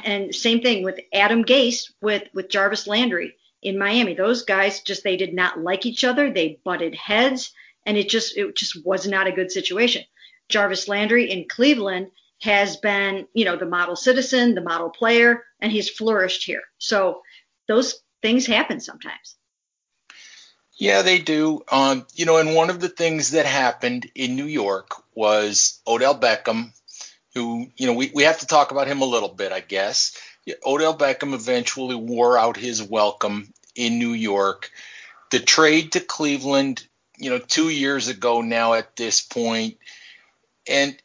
and 0.04 0.34
same 0.34 0.62
thing 0.62 0.84
with 0.84 0.99
Adam 1.13 1.45
Gase 1.45 1.91
with 2.02 2.23
with 2.34 2.49
Jarvis 2.49 2.88
Landry 2.88 3.36
in 3.63 3.78
Miami. 3.78 4.13
Those 4.13 4.43
guys 4.43 4.82
just 4.82 5.04
they 5.04 5.17
did 5.17 5.34
not 5.34 5.60
like 5.60 5.86
each 5.86 6.04
other. 6.04 6.32
They 6.32 6.60
butted 6.63 6.95
heads, 6.95 7.54
and 7.86 7.97
it 7.97 8.10
just 8.10 8.38
it 8.38 8.56
just 8.56 8.86
was 8.86 9.08
not 9.08 9.28
a 9.28 9.32
good 9.32 9.52
situation. 9.52 10.04
Jarvis 10.49 10.88
Landry 10.88 11.32
in 11.32 11.47
Cleveland 11.47 12.12
has 12.41 12.78
been, 12.78 13.28
you 13.34 13.45
know, 13.45 13.56
the 13.56 13.65
model 13.65 13.95
citizen, 13.95 14.54
the 14.54 14.62
model 14.62 14.89
player, 14.89 15.43
and 15.62 15.71
he's 15.71 15.89
flourished 15.89 16.43
here. 16.43 16.63
So 16.78 17.21
those 17.67 18.02
things 18.21 18.45
happen 18.45 18.82
sometimes. 18.82 19.38
Yeah, 20.76 21.04
they 21.04 21.19
do. 21.19 21.62
Um, 21.71 22.06
you 22.13 22.26
know, 22.26 22.38
and 22.38 22.56
one 22.56 22.69
of 22.69 22.80
the 22.80 22.89
things 22.89 23.32
that 23.32 23.45
happened 23.45 24.10
in 24.15 24.36
New 24.36 24.45
York 24.45 24.91
was 25.15 25.80
Odell 25.88 26.19
Beckham, 26.19 26.71
who, 27.34 27.67
you 27.78 27.88
know, 27.88 27.93
we, 27.93 28.12
we 28.13 28.23
have 28.23 28.39
to 28.39 28.47
talk 28.47 28.71
about 28.71 28.88
him 28.88 29.02
a 29.02 29.06
little 29.06 29.30
bit, 29.30 29.52
I 29.52 29.62
guess. 29.62 30.17
Odell 30.65 30.97
Beckham 30.97 31.34
eventually 31.34 31.95
wore 31.95 32.38
out 32.38 32.58
his 32.58 32.82
welcome 32.82 33.53
in 33.75 33.99
New 33.99 34.13
York. 34.13 34.71
The 35.32 35.39
trade 35.39 35.93
to 35.93 35.99
Cleveland, 35.99 36.86
you 37.17 37.29
know, 37.29 37.39
two 37.39 37.69
years 37.69 38.08
ago 38.08 38.41
now 38.41 38.73
at 38.73 38.95
this 38.95 39.21
point, 39.21 39.77
and 40.67 40.95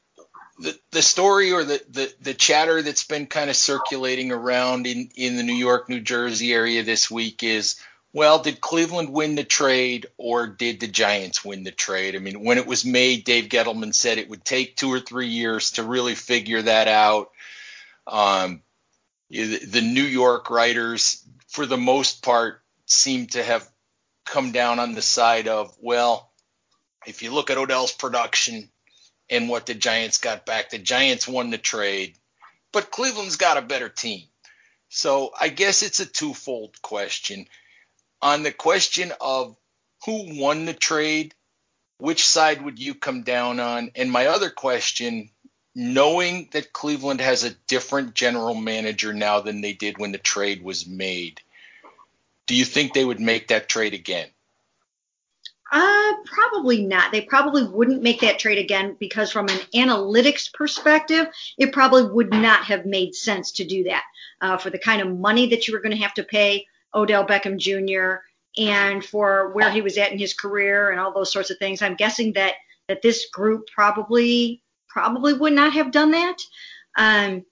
the, 0.58 0.78
the 0.90 1.02
story 1.02 1.52
or 1.52 1.64
the, 1.64 1.80
the, 1.88 2.12
the 2.20 2.34
chatter 2.34 2.82
that's 2.82 3.04
been 3.04 3.26
kind 3.26 3.48
of 3.48 3.56
circulating 3.56 4.32
around 4.32 4.86
in, 4.86 5.10
in 5.14 5.36
the 5.36 5.42
New 5.42 5.54
York, 5.54 5.88
New 5.88 6.00
Jersey 6.00 6.52
area 6.52 6.82
this 6.82 7.10
week 7.10 7.42
is, 7.42 7.80
well, 8.12 8.40
did 8.40 8.60
Cleveland 8.60 9.10
win 9.10 9.36
the 9.36 9.44
trade 9.44 10.06
or 10.16 10.46
did 10.48 10.80
the 10.80 10.88
Giants 10.88 11.44
win 11.44 11.62
the 11.62 11.70
trade? 11.70 12.16
I 12.16 12.18
mean, 12.18 12.42
when 12.42 12.58
it 12.58 12.66
was 12.66 12.84
made, 12.84 13.24
Dave 13.24 13.48
Gettleman 13.48 13.94
said 13.94 14.18
it 14.18 14.30
would 14.30 14.44
take 14.44 14.76
two 14.76 14.92
or 14.92 15.00
three 15.00 15.28
years 15.28 15.72
to 15.72 15.84
really 15.84 16.14
figure 16.16 16.62
that 16.62 16.88
out. 16.88 17.30
Um, 18.06 18.62
the 19.30 19.82
New 19.82 20.04
York 20.04 20.50
writers, 20.50 21.24
for 21.48 21.66
the 21.66 21.76
most 21.76 22.22
part, 22.22 22.62
seem 22.86 23.26
to 23.28 23.42
have 23.42 23.68
come 24.24 24.52
down 24.52 24.78
on 24.78 24.94
the 24.94 25.02
side 25.02 25.48
of, 25.48 25.74
well, 25.80 26.32
if 27.06 27.22
you 27.22 27.32
look 27.32 27.50
at 27.50 27.58
Odell's 27.58 27.92
production, 27.92 28.70
and 29.30 29.48
what 29.48 29.66
the 29.66 29.74
Giants 29.74 30.18
got 30.18 30.46
back. 30.46 30.70
The 30.70 30.78
Giants 30.78 31.28
won 31.28 31.50
the 31.50 31.58
trade, 31.58 32.16
but 32.72 32.90
Cleveland's 32.90 33.36
got 33.36 33.56
a 33.56 33.62
better 33.62 33.88
team. 33.88 34.22
So 34.88 35.32
I 35.38 35.48
guess 35.48 35.82
it's 35.82 36.00
a 36.00 36.06
twofold 36.06 36.80
question. 36.80 37.46
On 38.22 38.42
the 38.42 38.52
question 38.52 39.12
of 39.20 39.56
who 40.06 40.40
won 40.40 40.64
the 40.64 40.74
trade, 40.74 41.34
which 41.98 42.24
side 42.24 42.62
would 42.62 42.78
you 42.78 42.94
come 42.94 43.22
down 43.22 43.60
on? 43.60 43.90
And 43.94 44.10
my 44.10 44.26
other 44.26 44.50
question, 44.50 45.30
knowing 45.78 46.48
that 46.50 46.72
Cleveland 46.72 47.20
has 47.20 47.44
a 47.44 47.54
different 47.68 48.12
general 48.12 48.52
manager 48.52 49.12
now 49.12 49.38
than 49.38 49.60
they 49.60 49.72
did 49.72 49.96
when 49.96 50.10
the 50.10 50.18
trade 50.18 50.60
was 50.60 50.88
made, 50.88 51.40
do 52.48 52.56
you 52.56 52.64
think 52.64 52.92
they 52.92 53.04
would 53.04 53.20
make 53.20 53.46
that 53.48 53.68
trade 53.68 53.94
again? 53.94 54.26
Uh, 55.70 56.14
probably 56.24 56.84
not. 56.84 57.12
They 57.12 57.20
probably 57.20 57.62
wouldn't 57.62 58.02
make 58.02 58.22
that 58.22 58.40
trade 58.40 58.58
again 58.58 58.96
because, 58.98 59.30
from 59.30 59.48
an 59.48 59.58
analytics 59.72 60.52
perspective, 60.52 61.28
it 61.56 61.72
probably 61.72 62.10
would 62.10 62.32
not 62.32 62.64
have 62.64 62.84
made 62.84 63.14
sense 63.14 63.52
to 63.52 63.64
do 63.64 63.84
that 63.84 64.02
uh, 64.40 64.56
for 64.56 64.70
the 64.70 64.78
kind 64.80 65.00
of 65.00 65.16
money 65.16 65.50
that 65.50 65.68
you 65.68 65.74
were 65.74 65.80
going 65.80 65.94
to 65.94 66.02
have 66.02 66.14
to 66.14 66.24
pay 66.24 66.66
Odell 66.92 67.24
Beckham 67.24 67.56
Jr. 67.56 68.24
and 68.60 69.04
for 69.04 69.52
where 69.52 69.70
he 69.70 69.82
was 69.82 69.96
at 69.96 70.10
in 70.10 70.18
his 70.18 70.34
career 70.34 70.90
and 70.90 70.98
all 70.98 71.12
those 71.12 71.32
sorts 71.32 71.50
of 71.50 71.58
things. 71.58 71.82
I'm 71.82 71.94
guessing 71.94 72.32
that 72.32 72.54
that 72.88 73.02
this 73.02 73.28
group 73.30 73.68
probably 73.72 74.62
probably 74.98 75.32
would 75.32 75.52
not 75.52 75.72
have 75.72 75.92
done 75.92 76.10
that. 76.10 76.36
Um, 76.96 77.44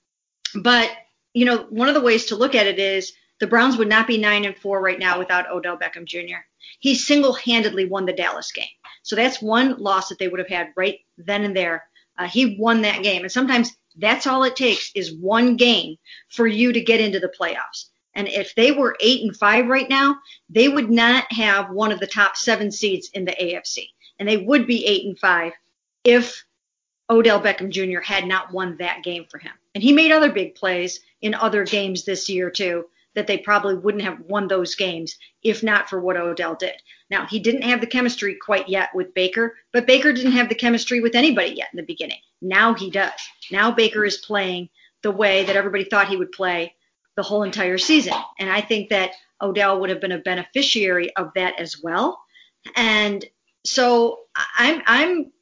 but 0.57 0.91
you 1.33 1.45
know, 1.45 1.67
one 1.71 1.89
of 1.89 1.95
the 1.95 2.01
ways 2.01 2.27
to 2.27 2.37
look 2.37 2.55
at 2.55 2.67
it 2.67 2.79
is 2.79 3.13
the 3.39 3.47
Browns 3.47 3.77
would 3.77 3.89
not 3.89 4.09
be 4.09 4.19
nine 4.19 4.45
and 4.45 4.57
four 4.57 4.81
right 4.81 4.99
now 4.99 5.19
without 5.19 5.51
Odell 5.51 5.79
Beckham 5.79 6.07
Jr. 6.07 6.41
He 6.81 6.95
single 6.95 7.35
handedly 7.35 7.85
won 7.85 8.05
the 8.05 8.13
Dallas 8.13 8.51
game. 8.51 8.65
So 9.03 9.15
that's 9.15 9.41
one 9.41 9.79
loss 9.79 10.09
that 10.09 10.19
they 10.19 10.29
would 10.29 10.41
have 10.41 10.49
had 10.49 10.73
right 10.77 10.99
then 11.19 11.45
and 11.45 11.57
there. 11.57 11.85
Uh, 12.19 12.27
he 12.27 12.57
won 12.59 12.83
that 12.83 13.03
game. 13.03 13.23
And 13.23 13.31
sometimes 13.31 13.77
that's 13.97 14.27
all 14.27 14.43
it 14.43 14.57
takes 14.57 14.91
is 14.95 15.15
one 15.15 15.57
game 15.57 15.97
for 16.31 16.47
you 16.47 16.73
to 16.73 16.81
get 16.81 17.01
into 17.01 17.21
the 17.21 17.33
playoffs. 17.39 17.91
And 18.15 18.27
if 18.27 18.55
they 18.55 18.73
were 18.73 18.97
eight 19.01 19.23
and 19.23 19.37
five 19.37 19.67
right 19.67 19.89
now, 19.89 20.17
they 20.49 20.69
would 20.69 20.91
not 20.91 21.31
have 21.31 21.71
one 21.71 21.93
of 21.93 22.01
the 22.01 22.07
top 22.07 22.37
seven 22.37 22.73
seeds 22.73 23.11
in 23.13 23.27
the 23.27 23.33
AFC. 23.33 23.91
And 24.19 24.29
they 24.29 24.39
would 24.39 24.67
be 24.67 24.87
eight 24.87 25.05
and 25.05 25.19
five 25.19 25.53
if 26.03 26.46
Odell 27.09 27.41
Beckham 27.41 27.71
Jr. 27.71 28.01
had 28.01 28.27
not 28.27 28.53
won 28.53 28.77
that 28.79 29.03
game 29.03 29.27
for 29.31 29.39
him. 29.39 29.53
And 29.75 29.83
he 29.83 29.93
made 29.93 30.13
other 30.13 30.33
big 30.33 30.55
plays 30.55 31.01
in 31.21 31.35
other 31.35 31.65
games 31.65 32.05
this 32.05 32.29
year, 32.29 32.51
too 32.51 32.87
that 33.17 33.27
they 33.27 33.39
probably 33.39 33.75
wouldn't 33.75 34.05
have 34.05 34.21
won 34.21 34.47
those 34.47 34.77
games 34.77 35.17
if 35.43 35.63
not 35.63 35.89
for 35.89 35.99
what 35.99 36.17
Odell 36.17 36.55
did. 36.55 36.75
Now, 37.11 37.27
he 37.27 37.41
didn't 37.41 37.63
have 37.63 37.81
the 37.81 37.87
chemistry 37.87 38.37
quite 38.37 38.69
yet 38.69 38.91
with 38.95 39.15
Baker, 39.15 39.57
but 39.73 39.87
Baker 39.87 40.13
didn't 40.13 40.33
have 40.33 40.49
the 40.49 40.55
chemistry 40.55 41.01
with 41.01 41.15
anybody 41.15 41.55
yet 41.57 41.69
in 41.73 41.79
the 41.79 41.83
beginning. 41.83 42.19
Now 42.43 42.75
he 42.75 42.91
does. 42.91 43.19
Now 43.51 43.71
Baker 43.71 44.05
is 44.05 44.19
playing 44.19 44.69
the 45.03 45.11
way 45.11 45.45
that 45.45 45.57
everybody 45.57 45.85
thought 45.85 46.09
he 46.09 46.17
would 46.17 46.33
play 46.33 46.75
the 47.17 47.23
whole 47.23 47.43
entire 47.43 47.79
season. 47.79 48.13
And 48.39 48.51
I 48.51 48.61
think 48.61 48.91
that 48.91 49.13
Odell 49.41 49.81
would 49.81 49.91
have 49.91 50.01
been 50.01 50.13
a 50.13 50.19
beneficiary 50.19 51.15
of 51.17 51.31
that 51.37 51.59
as 51.59 51.81
well. 51.83 52.21
And 52.77 53.25
so 53.65 54.21
I'm 54.59 54.83
I'm 54.87 55.33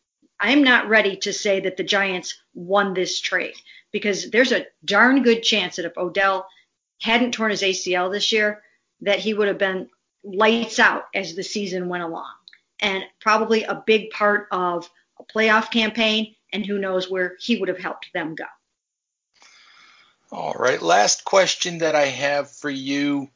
I'm 0.45 0.63
not 0.63 0.91
ready 0.91 1.17
to 1.23 1.33
say 1.33 1.61
that 1.61 1.79
the 1.79 1.85
Giants 1.85 2.39
won 2.53 2.93
this 2.93 3.19
trade 3.19 3.55
because 3.93 4.31
there's 4.31 4.53
a 4.53 4.67
darn 4.85 5.23
good 5.23 5.43
chance 5.43 5.77
that 5.77 5.87
if 5.87 5.97
Odell 5.97 6.47
hadn't 7.01 7.33
torn 7.33 7.51
his 7.51 7.63
ACL 7.63 8.13
this 8.13 8.31
year, 8.31 8.63
that 9.01 9.21
he 9.21 9.33
would 9.33 9.49
have 9.49 9.57
been 9.57 9.89
lights 10.23 10.79
out 10.79 11.05
as 11.15 11.35
the 11.35 11.43
season 11.43 11.89
went 11.89 12.03
along. 12.03 12.31
And 12.79 13.05
probably 13.23 13.65
a 13.65 13.83
big 13.87 14.11
part 14.11 14.49
of 14.51 14.91
a 15.19 15.25
playoff 15.25 15.71
campaign, 15.71 16.35
and 16.53 16.67
who 16.67 16.79
knows 16.79 17.11
where 17.11 17.37
he 17.41 17.57
would 17.57 17.71
have 17.71 17.79
helped 17.79 18.13
them 18.13 18.35
go. 18.35 18.45
All 20.31 20.53
right, 20.53 20.83
last 20.83 21.25
question 21.25 21.79
that 21.79 21.95
I 21.95 22.05
have 22.05 22.51
for 22.51 22.69
you. 22.69 23.31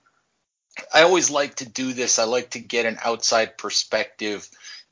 I 0.92 1.04
always 1.04 1.30
like 1.30 1.54
to 1.56 1.66
do 1.66 1.94
this. 1.94 2.18
I 2.18 2.24
like 2.24 2.50
to 2.50 2.60
get 2.60 2.84
an 2.84 2.98
outside 3.02 3.56
perspective, 3.56 4.46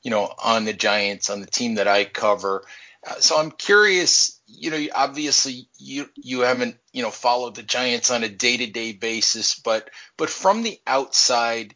you 0.07 0.11
know, 0.11 0.33
on 0.41 0.63
the 0.63 0.71
Giants, 0.71 1.29
on 1.29 1.41
the 1.41 1.47
team 1.47 1.75
that 1.75 1.89
I 1.89 2.05
cover. 2.05 2.63
Uh, 3.05 3.15
so 3.19 3.37
I'm 3.37 3.51
curious 3.51 4.37
you 4.47 4.71
know, 4.71 4.87
obviously 4.95 5.67
you 5.77 6.09
you 6.15 6.39
haven't 6.39 6.77
you 6.93 7.03
know 7.03 7.11
followed 7.11 7.55
the 7.55 7.63
Giants 7.63 8.09
on 8.09 8.23
a 8.23 8.29
day 8.29 8.55
to 8.55 8.67
day 8.67 8.93
basis, 8.93 9.59
but 9.59 9.89
but 10.15 10.29
from 10.29 10.63
the 10.63 10.79
outside, 10.87 11.75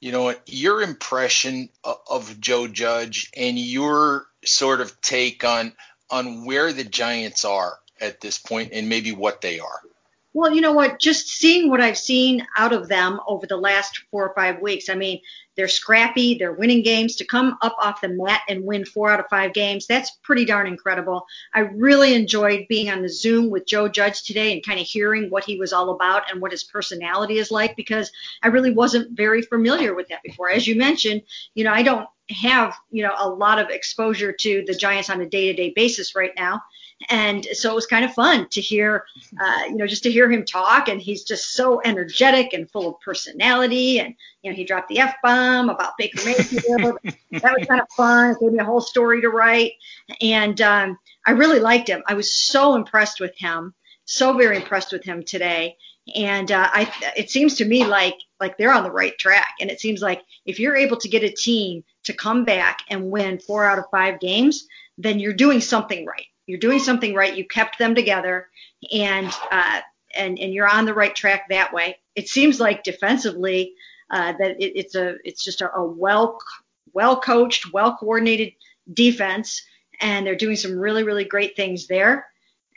you 0.00 0.12
know, 0.12 0.32
your 0.46 0.80
impression 0.82 1.70
of, 1.82 1.96
of 2.08 2.40
Joe 2.40 2.68
Judge 2.68 3.32
and 3.36 3.58
your 3.58 4.26
sort 4.44 4.80
of 4.80 5.00
take 5.00 5.42
on 5.42 5.72
on 6.08 6.44
where 6.44 6.72
the 6.72 6.84
Giants 6.84 7.44
are 7.44 7.80
at 8.00 8.20
this 8.20 8.38
point 8.38 8.70
and 8.72 8.88
maybe 8.88 9.10
what 9.10 9.40
they 9.40 9.58
are. 9.58 9.80
Well, 10.34 10.54
you 10.54 10.60
know 10.60 10.72
what? 10.72 10.98
Just 10.98 11.28
seeing 11.28 11.68
what 11.68 11.80
I've 11.80 11.98
seen 11.98 12.46
out 12.56 12.72
of 12.72 12.88
them 12.88 13.20
over 13.26 13.46
the 13.46 13.56
last 13.56 14.00
four 14.10 14.26
or 14.26 14.34
five 14.34 14.60
weeks. 14.62 14.88
I 14.88 14.94
mean, 14.94 15.20
they're 15.56 15.68
scrappy. 15.68 16.38
They're 16.38 16.52
winning 16.52 16.82
games. 16.82 17.16
To 17.16 17.24
come 17.24 17.56
up 17.62 17.76
off 17.80 18.00
the 18.00 18.08
mat 18.08 18.40
and 18.48 18.64
win 18.64 18.84
four 18.84 19.10
out 19.10 19.20
of 19.20 19.26
five 19.28 19.52
games, 19.52 19.86
that's 19.86 20.10
pretty 20.22 20.44
darn 20.44 20.66
incredible. 20.66 21.26
I 21.54 21.60
really 21.60 22.14
enjoyed 22.14 22.66
being 22.68 22.90
on 22.90 23.02
the 23.02 23.08
Zoom 23.08 23.50
with 23.50 23.66
Joe 23.66 23.88
Judge 23.88 24.22
today 24.22 24.52
and 24.52 24.64
kind 24.64 24.80
of 24.80 24.86
hearing 24.86 25.28
what 25.30 25.44
he 25.44 25.58
was 25.58 25.72
all 25.72 25.90
about 25.90 26.30
and 26.30 26.40
what 26.40 26.52
his 26.52 26.64
personality 26.64 27.38
is 27.38 27.50
like 27.50 27.76
because 27.76 28.10
I 28.42 28.48
really 28.48 28.72
wasn't 28.72 29.16
very 29.16 29.42
familiar 29.42 29.94
with 29.94 30.08
that 30.08 30.22
before. 30.22 30.50
As 30.50 30.66
you 30.66 30.76
mentioned, 30.76 31.22
you 31.54 31.64
know, 31.64 31.72
I 31.72 31.82
don't 31.82 32.08
have, 32.30 32.74
you 32.90 33.02
know, 33.02 33.14
a 33.18 33.28
lot 33.28 33.58
of 33.58 33.68
exposure 33.68 34.32
to 34.32 34.64
the 34.66 34.74
Giants 34.74 35.10
on 35.10 35.20
a 35.20 35.28
day 35.28 35.46
to 35.46 35.54
day 35.54 35.72
basis 35.74 36.14
right 36.14 36.32
now. 36.36 36.62
And 37.08 37.46
so 37.52 37.70
it 37.70 37.74
was 37.74 37.86
kind 37.86 38.04
of 38.04 38.12
fun 38.14 38.48
to 38.50 38.60
hear, 38.60 39.04
uh, 39.40 39.62
you 39.68 39.76
know, 39.76 39.86
just 39.86 40.02
to 40.04 40.10
hear 40.10 40.30
him 40.30 40.44
talk. 40.44 40.88
And 40.88 41.00
he's 41.00 41.24
just 41.24 41.54
so 41.54 41.80
energetic 41.84 42.52
and 42.52 42.70
full 42.70 42.88
of 42.88 43.00
personality. 43.00 44.00
And, 44.00 44.14
you 44.42 44.50
know, 44.50 44.56
he 44.56 44.64
dropped 44.64 44.88
the 44.88 44.98
F 44.98 45.14
bomb 45.22 45.68
about 45.68 45.96
Baker 45.98 46.24
Mayfield. 46.24 46.98
that 47.30 47.56
was 47.58 47.66
kind 47.66 47.80
of 47.80 47.88
fun. 47.96 48.30
It 48.30 48.40
gave 48.40 48.52
me 48.52 48.58
a 48.58 48.64
whole 48.64 48.80
story 48.80 49.20
to 49.22 49.28
write. 49.28 49.72
And 50.20 50.60
um, 50.60 50.98
I 51.26 51.32
really 51.32 51.60
liked 51.60 51.88
him. 51.88 52.02
I 52.06 52.14
was 52.14 52.32
so 52.32 52.74
impressed 52.74 53.20
with 53.20 53.36
him, 53.36 53.74
so 54.04 54.32
very 54.36 54.56
impressed 54.56 54.92
with 54.92 55.04
him 55.04 55.22
today. 55.24 55.76
And 56.16 56.50
uh, 56.50 56.68
I, 56.72 56.92
it 57.16 57.30
seems 57.30 57.54
to 57.56 57.64
me 57.64 57.84
like 57.84 58.16
like 58.40 58.58
they're 58.58 58.74
on 58.74 58.82
the 58.82 58.90
right 58.90 59.16
track. 59.18 59.54
And 59.60 59.70
it 59.70 59.80
seems 59.80 60.02
like 60.02 60.22
if 60.44 60.58
you're 60.58 60.76
able 60.76 60.96
to 60.98 61.08
get 61.08 61.22
a 61.22 61.30
team 61.30 61.84
to 62.04 62.12
come 62.12 62.44
back 62.44 62.80
and 62.90 63.10
win 63.10 63.38
four 63.38 63.64
out 63.64 63.78
of 63.78 63.84
five 63.90 64.18
games, 64.18 64.66
then 64.98 65.20
you're 65.20 65.32
doing 65.32 65.60
something 65.60 66.04
right. 66.04 66.26
You're 66.46 66.58
doing 66.58 66.78
something 66.78 67.14
right. 67.14 67.36
You 67.36 67.46
kept 67.46 67.78
them 67.78 67.94
together, 67.94 68.48
and 68.92 69.32
uh, 69.50 69.80
and 70.14 70.38
and 70.38 70.52
you're 70.52 70.68
on 70.68 70.84
the 70.86 70.94
right 70.94 71.14
track 71.14 71.48
that 71.48 71.72
way. 71.72 71.98
It 72.14 72.28
seems 72.28 72.60
like 72.60 72.82
defensively 72.82 73.74
uh, 74.10 74.34
that 74.38 74.60
it, 74.60 74.72
it's 74.76 74.94
a 74.94 75.16
it's 75.24 75.44
just 75.44 75.60
a, 75.60 75.72
a 75.72 75.84
well 75.84 76.38
well 76.92 77.20
coached, 77.20 77.72
well 77.72 77.96
coordinated 77.96 78.52
defense, 78.92 79.62
and 80.00 80.26
they're 80.26 80.36
doing 80.36 80.56
some 80.56 80.78
really 80.78 81.04
really 81.04 81.24
great 81.24 81.56
things 81.56 81.86
there. 81.86 82.26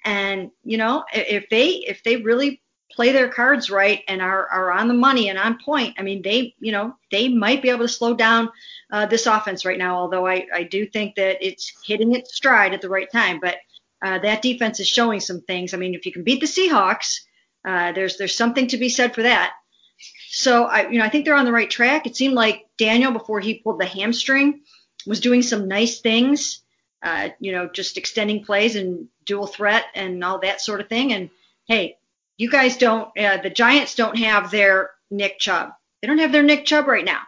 And 0.04 0.52
you 0.64 0.78
know, 0.78 1.04
if 1.14 1.50
they 1.50 1.70
if 1.70 2.04
they 2.04 2.18
really 2.18 2.62
play 2.96 3.12
their 3.12 3.30
cards 3.30 3.70
right 3.70 4.04
and 4.08 4.22
are, 4.22 4.48
are 4.48 4.72
on 4.72 4.88
the 4.88 4.94
money 4.94 5.30
and 5.30 5.38
on 5.38 5.60
point, 5.64 5.96
I 5.98 6.04
mean, 6.04 6.22
they, 6.22 6.56
you 6.60 6.72
know, 6.72 6.96
they 7.12 7.28
might 7.28 7.62
be 7.62 7.70
able 7.70 7.86
to 7.86 7.90
slow 7.90 8.14
down 8.14 8.50
uh, 8.92 9.06
this 9.06 9.26
offense 9.26 9.66
right 9.66 9.78
now, 9.78 9.98
although 9.98 10.26
I, 10.26 10.48
I 10.54 10.64
do 10.64 10.86
think 10.86 11.16
that 11.16 11.46
it's 11.46 11.74
hitting 11.86 12.16
its 12.16 12.36
stride 12.36 12.74
at 12.74 12.82
the 12.82 12.90
right 12.90 13.12
time. 13.12 13.40
But 13.42 13.58
uh, 14.02 14.20
that 14.20 14.42
defense 14.42 14.80
is 14.80 14.88
showing 14.88 15.20
some 15.20 15.42
things. 15.42 15.74
I 15.74 15.78
mean, 15.78 15.94
if 15.94 16.06
you 16.06 16.12
can 16.12 16.24
beat 16.24 16.40
the 16.40 16.48
Seahawks, 16.48 17.22
uh, 17.66 17.92
there's 17.92 18.18
there's 18.18 18.36
something 18.36 18.68
to 18.68 18.78
be 18.78 18.90
said 18.90 19.16
for 19.16 19.24
that. 19.24 19.54
So 20.30 20.66
I, 20.66 20.90
you 20.90 21.00
know, 21.00 21.06
I 21.06 21.10
think 21.10 21.26
they're 21.26 21.36
on 21.36 21.46
the 21.46 21.52
right 21.52 21.70
track. 21.70 22.06
It 22.06 22.16
seemed 22.16 22.36
like 22.36 22.66
Daniel 22.78 23.12
before 23.12 23.40
he 23.40 23.56
pulled 23.60 23.80
the 23.80 23.86
hamstring 23.86 24.62
was 25.06 25.20
doing 25.20 25.42
some 25.42 25.68
nice 25.68 26.02
things, 26.02 26.62
uh, 27.04 27.30
you 27.40 27.52
know, 27.52 27.68
just 27.68 27.98
extending 27.98 28.44
plays 28.44 28.76
and 28.76 29.08
dual 29.26 29.48
threat 29.48 29.86
and 29.94 30.24
all 30.24 30.40
that 30.40 30.62
sort 30.62 30.82
of 30.82 30.90
thing. 30.90 31.14
And 31.14 31.30
hey, 31.68 31.98
you 32.38 32.50
guys 32.50 32.78
don't, 32.78 33.08
uh, 33.18 33.38
the 33.38 33.50
Giants 33.50 33.96
don't 33.96 34.18
have 34.18 34.52
their 34.52 34.92
Nick 35.10 35.40
Chubb. 35.40 35.72
They 36.02 36.08
don't 36.08 36.20
have 36.20 36.32
their 36.32 36.44
Nick 36.44 36.66
Chubb 36.66 36.88
right 36.88 37.06
now. 37.06 37.22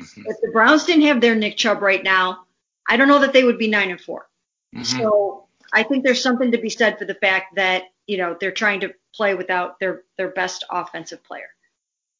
Mm-hmm. 0.00 0.22
If 0.26 0.40
the 0.40 0.50
Browns 0.52 0.84
didn't 0.84 1.06
have 1.06 1.20
their 1.20 1.34
Nick 1.34 1.56
Chubb 1.56 1.82
right 1.82 2.02
now, 2.02 2.46
I 2.88 2.96
don't 2.96 3.08
know 3.08 3.20
that 3.20 3.32
they 3.32 3.44
would 3.44 3.58
be 3.58 3.68
nine 3.68 3.90
and 3.90 4.00
4 4.00 4.28
mm-hmm. 4.74 4.82
So 4.82 5.48
I 5.72 5.82
think 5.82 6.04
there's 6.04 6.22
something 6.22 6.52
to 6.52 6.58
be 6.58 6.70
said 6.70 6.98
for 6.98 7.04
the 7.04 7.14
fact 7.14 7.56
that 7.56 7.84
you 8.06 8.16
know 8.16 8.36
they're 8.40 8.52
trying 8.52 8.80
to 8.80 8.94
play 9.14 9.34
without 9.34 9.78
their 9.80 10.02
their 10.16 10.28
best 10.28 10.64
offensive 10.70 11.22
player. 11.24 11.50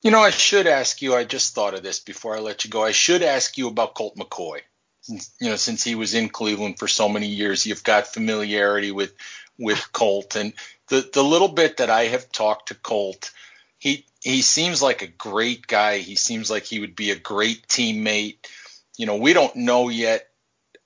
You 0.02 0.10
know, 0.10 0.20
I 0.20 0.30
should 0.30 0.66
ask 0.66 1.02
you. 1.02 1.14
I 1.14 1.24
just 1.24 1.54
thought 1.54 1.74
of 1.74 1.82
this 1.82 2.00
before 2.00 2.36
I 2.36 2.40
let 2.40 2.64
you 2.64 2.70
go. 2.70 2.84
I 2.84 2.92
should 2.92 3.22
ask 3.22 3.58
you 3.58 3.68
about 3.68 3.94
Colt 3.94 4.16
McCoy. 4.16 4.60
Since, 5.00 5.32
you 5.40 5.48
know, 5.48 5.56
since 5.56 5.82
he 5.82 5.94
was 5.94 6.14
in 6.14 6.28
Cleveland 6.28 6.78
for 6.78 6.86
so 6.86 7.08
many 7.08 7.26
years, 7.26 7.66
you've 7.66 7.82
got 7.82 8.06
familiarity 8.06 8.92
with 8.92 9.14
with 9.58 9.92
Colt, 9.92 10.36
and 10.36 10.52
the 10.88 11.08
the 11.12 11.22
little 11.22 11.48
bit 11.48 11.78
that 11.78 11.90
I 11.90 12.04
have 12.04 12.30
talked 12.30 12.68
to 12.68 12.74
Colt, 12.74 13.32
he 13.78 14.06
he 14.22 14.42
seems 14.42 14.82
like 14.82 15.02
a 15.02 15.06
great 15.06 15.66
guy. 15.66 15.98
He 15.98 16.16
seems 16.16 16.50
like 16.50 16.64
he 16.64 16.80
would 16.80 16.96
be 16.96 17.10
a 17.10 17.18
great 17.18 17.66
teammate. 17.68 18.36
You 18.96 19.06
know, 19.06 19.16
we 19.16 19.32
don't 19.32 19.54
know 19.56 19.88
yet 19.88 20.28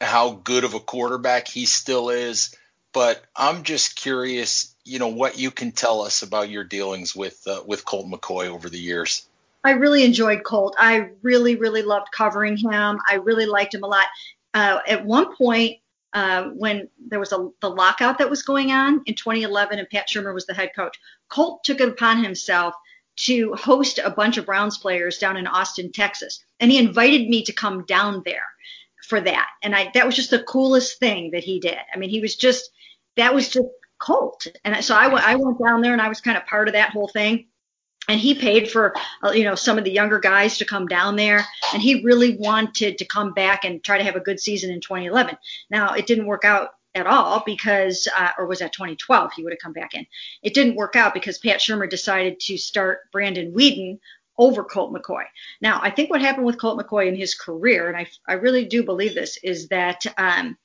how 0.00 0.32
good 0.32 0.64
of 0.64 0.74
a 0.74 0.80
quarterback 0.80 1.48
he 1.48 1.66
still 1.66 2.10
is, 2.10 2.54
but 2.92 3.22
I'm 3.34 3.62
just 3.62 3.96
curious, 3.96 4.74
you 4.84 4.98
know, 4.98 5.08
what 5.08 5.38
you 5.38 5.50
can 5.50 5.72
tell 5.72 6.02
us 6.02 6.22
about 6.22 6.50
your 6.50 6.64
dealings 6.64 7.14
with 7.14 7.40
uh, 7.46 7.62
with 7.66 7.84
Colt 7.84 8.06
McCoy 8.06 8.48
over 8.48 8.68
the 8.68 8.78
years. 8.78 9.26
I 9.64 9.72
really 9.72 10.04
enjoyed 10.04 10.42
Colt. 10.42 10.74
I 10.76 11.10
really, 11.22 11.54
really 11.54 11.82
loved 11.82 12.08
covering 12.10 12.56
him. 12.56 12.98
I 13.08 13.16
really 13.22 13.46
liked 13.46 13.74
him 13.74 13.84
a 13.84 13.86
lot. 13.86 14.06
Uh, 14.54 14.80
at 14.86 15.04
one 15.04 15.36
point, 15.36 15.78
uh, 16.12 16.44
when 16.54 16.88
there 17.08 17.18
was 17.18 17.32
a, 17.32 17.48
the 17.60 17.70
lockout 17.70 18.18
that 18.18 18.30
was 18.30 18.42
going 18.42 18.70
on 18.70 19.02
in 19.06 19.14
2011 19.14 19.78
and 19.78 19.88
Pat 19.88 20.08
Shurmur 20.08 20.34
was 20.34 20.46
the 20.46 20.54
head 20.54 20.70
coach, 20.74 20.98
Colt 21.28 21.64
took 21.64 21.80
it 21.80 21.88
upon 21.88 22.22
himself 22.22 22.74
to 23.14 23.54
host 23.54 23.98
a 24.02 24.10
bunch 24.10 24.36
of 24.36 24.46
Browns 24.46 24.78
players 24.78 25.18
down 25.18 25.36
in 25.36 25.46
Austin, 25.46 25.92
Texas. 25.92 26.44
And 26.60 26.70
he 26.70 26.78
invited 26.78 27.28
me 27.28 27.44
to 27.44 27.52
come 27.52 27.84
down 27.84 28.22
there 28.24 28.44
for 29.06 29.20
that. 29.20 29.48
And 29.62 29.74
I 29.74 29.90
that 29.94 30.06
was 30.06 30.16
just 30.16 30.30
the 30.30 30.42
coolest 30.42 30.98
thing 30.98 31.30
that 31.32 31.44
he 31.44 31.60
did. 31.60 31.78
I 31.94 31.98
mean, 31.98 32.10
he 32.10 32.20
was 32.20 32.36
just 32.36 32.70
that 33.16 33.34
was 33.34 33.48
just 33.48 33.66
Colt. 33.98 34.46
And 34.64 34.84
so 34.84 34.96
I 34.96 35.36
went 35.36 35.58
down 35.64 35.80
there 35.80 35.92
and 35.92 36.02
I 36.02 36.08
was 36.08 36.20
kind 36.20 36.36
of 36.36 36.44
part 36.46 36.68
of 36.68 36.74
that 36.74 36.90
whole 36.90 37.08
thing 37.08 37.46
and 38.12 38.20
he 38.20 38.34
paid 38.34 38.70
for 38.70 38.94
uh, 39.24 39.30
you 39.30 39.44
know 39.44 39.54
some 39.54 39.78
of 39.78 39.84
the 39.84 39.90
younger 39.90 40.18
guys 40.18 40.58
to 40.58 40.66
come 40.66 40.86
down 40.86 41.16
there. 41.16 41.46
And 41.72 41.80
he 41.82 42.04
really 42.04 42.36
wanted 42.36 42.98
to 42.98 43.04
come 43.06 43.32
back 43.32 43.64
and 43.64 43.82
try 43.82 43.96
to 43.96 44.04
have 44.04 44.16
a 44.16 44.20
good 44.20 44.38
season 44.38 44.70
in 44.70 44.80
2011 44.80 45.36
now 45.70 45.94
it 45.94 46.06
didn't 46.06 46.26
work 46.26 46.44
out 46.44 46.70
at 46.94 47.06
all 47.06 47.42
because 47.46 48.06
uh, 48.16 48.30
or 48.36 48.46
was 48.46 48.58
that 48.58 48.72
2012 48.72 49.32
he 49.32 49.42
would 49.42 49.52
have 49.52 49.60
come 49.60 49.72
back 49.72 49.94
in? 49.94 50.06
It 50.42 50.52
didn't 50.52 50.76
work 50.76 50.94
out 50.94 51.14
because 51.14 51.38
pat 51.38 51.58
shurmur 51.58 51.88
decided 51.88 52.38
to 52.40 52.58
start 52.58 53.10
brandon 53.10 53.52
weeden 53.52 53.98
over 54.36 54.62
colt 54.62 54.92
mccoy. 54.92 55.24
Now 55.62 55.80
i 55.82 55.90
think 55.90 56.10
what 56.10 56.20
happened 56.20 56.44
with 56.44 56.60
colt 56.60 56.78
mccoy 56.78 57.08
in 57.08 57.16
his 57.16 57.34
career 57.34 57.88
and 57.88 57.96
i, 57.96 58.06
I 58.28 58.34
really 58.34 58.66
do 58.66 58.82
believe 58.82 59.14
this 59.14 59.38
is 59.42 59.68
that 59.68 60.04
um, 60.18 60.58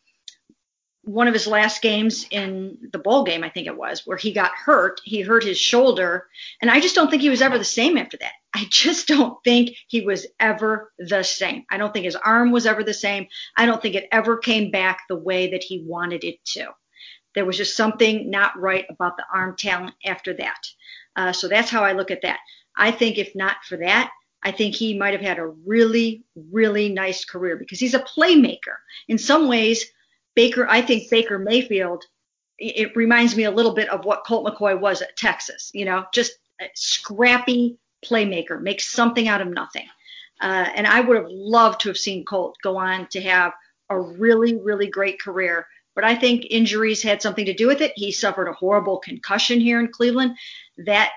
one 1.08 1.30
of 1.30 1.34
his 1.34 1.48
last 1.48 1.82
games 1.82 2.28
in 2.32 2.78
the 2.91 3.00
bowl 3.00 3.24
game, 3.24 3.41
I 3.41 3.50
think 3.50 3.65
it 3.65 3.78
was, 3.78 4.06
where 4.06 4.17
he 4.17 4.34
got 4.34 4.52
hurt. 4.52 5.00
He 5.06 5.22
hurt 5.22 5.43
his 5.43 5.58
shoulder. 5.58 6.28
And 6.62 6.70
I 6.70 6.82
just 6.82 6.96
don't 6.96 7.10
think 7.10 7.22
he 7.22 7.30
was 7.30 7.41
ever 7.41 7.58
the 7.58 7.63
same 7.63 7.98
after 7.98 8.17
that. 8.17 8.34
I 8.54 8.65
just 8.70 9.08
don't 9.08 9.41
think 9.43 9.72
he 9.88 10.02
was 10.02 10.28
ever 10.38 10.91
the 11.00 11.24
same. 11.24 11.63
I 11.72 11.78
don't 11.78 11.93
think 11.93 12.04
his 12.04 12.17
arm 12.17 12.52
was 12.52 12.65
ever 12.65 12.84
the 12.84 12.93
same. 12.93 13.28
I 13.56 13.65
don't 13.65 13.82
think 13.82 13.96
it 13.96 14.10
ever 14.12 14.38
came 14.38 14.70
back 14.70 15.04
the 15.08 15.15
way 15.15 15.52
that 15.52 15.63
he 15.63 15.82
wanted 15.88 16.26
it 16.26 16.43
to. 16.54 16.67
There 17.36 17.46
was 17.46 17.56
just 17.56 17.78
something 17.78 18.30
not 18.30 18.60
right 18.60 18.86
about 18.89 19.15
the 19.15 19.26
arm 19.34 19.56
talent 19.58 19.96
after 20.06 20.34
that. 20.34 20.67
Uh, 21.15 21.32
so 21.32 21.48
that's 21.48 21.70
how 21.70 21.86
I 21.86 21.93
look 21.93 22.12
at 22.12 22.24
that. 22.24 22.39
I 22.76 22.91
think 22.91 23.17
if 23.17 23.34
not 23.34 23.58
for 23.63 23.78
that, 23.78 24.12
I 24.43 24.52
think 24.52 24.76
he 24.76 24.98
might 24.98 25.13
have 25.13 25.22
had 25.22 25.39
a 25.39 25.48
really, 25.48 26.26
really 26.52 26.89
nice 26.89 27.24
career 27.24 27.56
because 27.56 27.80
he's 27.80 27.93
a 27.93 28.00
playmaker. 28.00 28.76
In 29.08 29.17
some 29.17 29.48
ways, 29.48 29.86
Baker, 30.38 30.67
I 30.69 30.84
think 30.84 31.10
Baker 31.10 31.39
Mayfield, 31.39 32.06
it 32.60 32.95
reminds 32.95 33.36
me 33.36 33.45
a 33.45 33.52
little 33.52 33.73
bit 33.73 33.89
of 33.89 34.06
what 34.06 34.23
Colt 34.23 34.45
McCoy 34.45 34.80
was 34.80 35.02
at 35.02 35.17
Texas. 35.17 35.71
You 35.73 35.86
know, 35.86 36.06
just 36.13 36.34
a 36.62 36.65
scrappy 36.76 37.80
playmaker, 38.06 38.62
makes 38.62 38.88
something 38.88 39.28
out 39.28 39.41
of 39.41 39.47
nothing. 39.47 39.88
Uh, 40.39 40.69
and 40.76 40.86
I 40.86 41.02
would 41.02 41.17
have 41.17 41.32
loved 41.32 41.82
to 41.82 41.89
have 41.89 41.97
seen 41.97 42.23
Colt 42.23 42.56
go 42.62 42.78
on 42.78 43.08
to 43.08 43.21
have 43.21 43.52
a 43.89 44.00
really, 44.00 44.56
really 44.56 44.86
great 44.86 45.19
career. 45.19 45.65
But 45.95 46.04
I 46.04 46.13
think 46.13 46.45
injuries 46.52 47.02
had 47.02 47.23
something 47.23 47.45
to 47.45 47.56
do 47.56 47.65
with 47.65 47.82
it. 47.82 47.93
He 47.95 48.12
suffered 48.12 48.47
a 48.47 48.54
horrible 48.54 49.00
concussion 49.00 49.60
here 49.60 49.80
in 49.80 49.88
Cleveland. 49.88 50.38
That, 50.86 51.13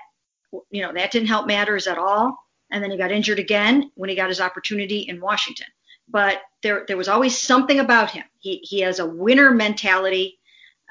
you 0.71 0.81
know, 0.81 0.93
that 0.93 1.11
didn't 1.11 1.27
help 1.27 1.45
matters 1.45 1.85
at 1.85 1.99
all. 1.99 2.35
And 2.71 2.83
then 2.83 2.89
he 2.89 2.97
got 2.97 3.11
injured 3.11 3.37
again 3.37 3.91
when 3.93 4.09
he 4.09 4.15
got 4.15 4.29
his 4.29 4.41
opportunity 4.41 5.01
in 5.01 5.21
Washington 5.21 5.67
but 6.11 6.41
there 6.63 6.85
there 6.87 6.97
was 6.97 7.07
always 7.07 7.37
something 7.37 7.79
about 7.79 8.11
him. 8.11 8.25
He 8.39 8.59
he 8.63 8.81
has 8.81 8.99
a 8.99 9.05
winner 9.05 9.51
mentality. 9.51 10.37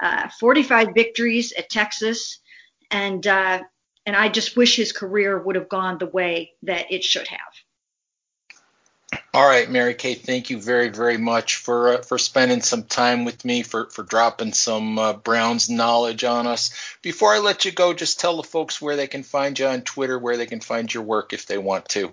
Uh, 0.01 0.27
45 0.39 0.95
victories 0.95 1.51
at 1.51 1.69
Texas, 1.69 2.39
and 2.89 3.25
uh, 3.27 3.61
and 4.05 4.15
I 4.15 4.29
just 4.29 4.57
wish 4.57 4.75
his 4.75 4.91
career 4.91 5.39
would 5.39 5.55
have 5.55 5.69
gone 5.69 5.99
the 5.99 6.07
way 6.07 6.53
that 6.63 6.91
it 6.91 7.03
should 7.03 7.27
have. 7.27 7.39
All 9.33 9.47
right, 9.47 9.69
Mary 9.69 9.93
Kay, 9.93 10.15
thank 10.15 10.49
you 10.49 10.59
very, 10.59 10.89
very 10.89 11.17
much 11.17 11.57
for 11.57 11.93
uh, 11.93 12.01
for 12.01 12.17
spending 12.17 12.61
some 12.61 12.83
time 12.83 13.23
with 13.23 13.45
me, 13.45 13.61
for 13.61 13.89
for 13.89 14.03
dropping 14.03 14.53
some 14.53 14.97
uh, 14.97 15.13
Browns 15.13 15.69
knowledge 15.69 16.23
on 16.23 16.47
us. 16.47 16.71
Before 17.01 17.33
I 17.33 17.39
let 17.39 17.63
you 17.63 17.71
go, 17.71 17.93
just 17.93 18.19
tell 18.19 18.37
the 18.37 18.43
folks 18.43 18.81
where 18.81 18.95
they 18.95 19.07
can 19.07 19.23
find 19.23 19.57
you 19.57 19.67
on 19.67 19.81
Twitter, 19.83 20.17
where 20.17 20.37
they 20.37 20.47
can 20.47 20.61
find 20.61 20.93
your 20.93 21.03
work 21.03 21.31
if 21.31 21.45
they 21.45 21.57
want 21.57 21.87
to. 21.89 22.11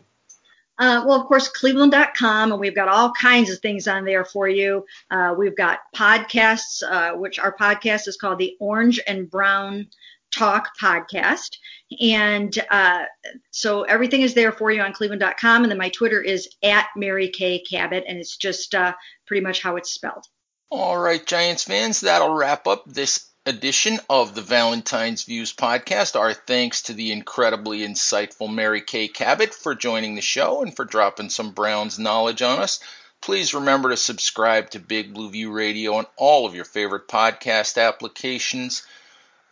Uh, 0.78 1.02
well, 1.06 1.20
of 1.20 1.26
course, 1.26 1.48
cleveland.com, 1.48 2.52
and 2.52 2.60
we've 2.60 2.74
got 2.74 2.88
all 2.88 3.12
kinds 3.12 3.50
of 3.50 3.58
things 3.58 3.88
on 3.88 4.04
there 4.04 4.24
for 4.24 4.48
you. 4.48 4.84
Uh, 5.10 5.34
we've 5.36 5.56
got 5.56 5.80
podcasts, 5.94 6.82
uh, 6.82 7.16
which 7.16 7.38
our 7.38 7.54
podcast 7.56 8.06
is 8.06 8.16
called 8.16 8.38
the 8.38 8.56
Orange 8.60 9.00
and 9.06 9.28
Brown 9.28 9.88
Talk 10.30 10.70
Podcast. 10.80 11.56
And 12.00 12.56
uh, 12.70 13.04
so 13.50 13.82
everything 13.82 14.22
is 14.22 14.34
there 14.34 14.52
for 14.52 14.70
you 14.70 14.80
on 14.80 14.92
cleveland.com. 14.92 15.62
And 15.62 15.70
then 15.70 15.78
my 15.78 15.88
Twitter 15.88 16.20
is 16.20 16.48
at 16.62 16.86
Mary 16.96 17.28
Kay 17.28 17.60
Cabot, 17.60 18.04
and 18.06 18.18
it's 18.18 18.36
just 18.36 18.74
uh, 18.74 18.92
pretty 19.26 19.40
much 19.40 19.62
how 19.62 19.76
it's 19.76 19.90
spelled. 19.90 20.26
All 20.70 20.98
right, 20.98 21.24
Giants 21.24 21.64
fans, 21.64 22.00
that'll 22.00 22.34
wrap 22.34 22.66
up 22.66 22.84
this 22.86 23.26
edition 23.48 23.98
of 24.10 24.34
the 24.34 24.42
Valentine's 24.42 25.24
Views 25.24 25.54
podcast. 25.54 26.20
Our 26.20 26.34
thanks 26.34 26.82
to 26.82 26.92
the 26.92 27.12
incredibly 27.12 27.78
insightful 27.78 28.52
Mary 28.52 28.82
Kay 28.82 29.08
Cabot 29.08 29.54
for 29.54 29.74
joining 29.74 30.14
the 30.14 30.20
show 30.20 30.60
and 30.60 30.76
for 30.76 30.84
dropping 30.84 31.30
some 31.30 31.52
Browns 31.52 31.98
knowledge 31.98 32.42
on 32.42 32.58
us. 32.58 32.78
Please 33.22 33.54
remember 33.54 33.88
to 33.88 33.96
subscribe 33.96 34.68
to 34.70 34.78
Big 34.78 35.14
Blue 35.14 35.30
View 35.30 35.50
Radio 35.50 35.94
on 35.94 36.06
all 36.16 36.44
of 36.44 36.54
your 36.54 36.66
favorite 36.66 37.08
podcast 37.08 37.82
applications. 37.82 38.86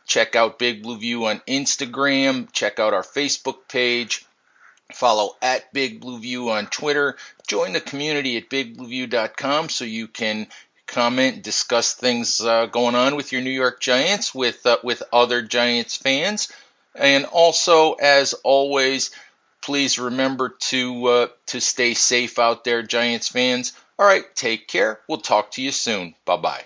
Check 0.04 0.36
out 0.36 0.58
Big 0.58 0.82
Blue 0.82 0.98
View 0.98 1.24
on 1.24 1.40
Instagram. 1.48 2.52
Check 2.52 2.78
out 2.78 2.92
our 2.92 3.02
Facebook 3.02 3.66
page. 3.66 4.26
Follow 4.92 5.36
at 5.40 5.72
Big 5.72 6.00
Blue 6.00 6.20
View 6.20 6.50
on 6.50 6.66
Twitter. 6.66 7.16
Join 7.48 7.72
the 7.72 7.80
community 7.80 8.36
at 8.36 8.50
bigblueview.com 8.50 9.70
so 9.70 9.84
you 9.84 10.06
can 10.06 10.48
comment, 10.86 11.42
discuss 11.42 11.94
things 11.94 12.40
uh, 12.40 12.66
going 12.66 12.94
on 12.94 13.16
with 13.16 13.32
your 13.32 13.42
New 13.42 13.50
York 13.50 13.80
Giants 13.80 14.34
with 14.34 14.64
uh, 14.66 14.78
with 14.82 15.02
other 15.12 15.42
Giants 15.42 15.96
fans, 15.96 16.52
and 16.94 17.24
also, 17.26 17.92
as 17.94 18.34
always, 18.44 19.10
please 19.62 19.98
remember 19.98 20.54
to 20.60 21.06
uh, 21.06 21.26
to 21.46 21.60
stay 21.60 21.94
safe 21.94 22.38
out 22.38 22.64
there, 22.64 22.82
Giants 22.82 23.28
fans. 23.28 23.72
All 23.98 24.06
right, 24.06 24.24
take 24.34 24.68
care. 24.68 25.00
We'll 25.08 25.18
talk 25.18 25.52
to 25.52 25.62
you 25.62 25.72
soon. 25.72 26.14
Bye 26.24 26.36
bye. 26.36 26.64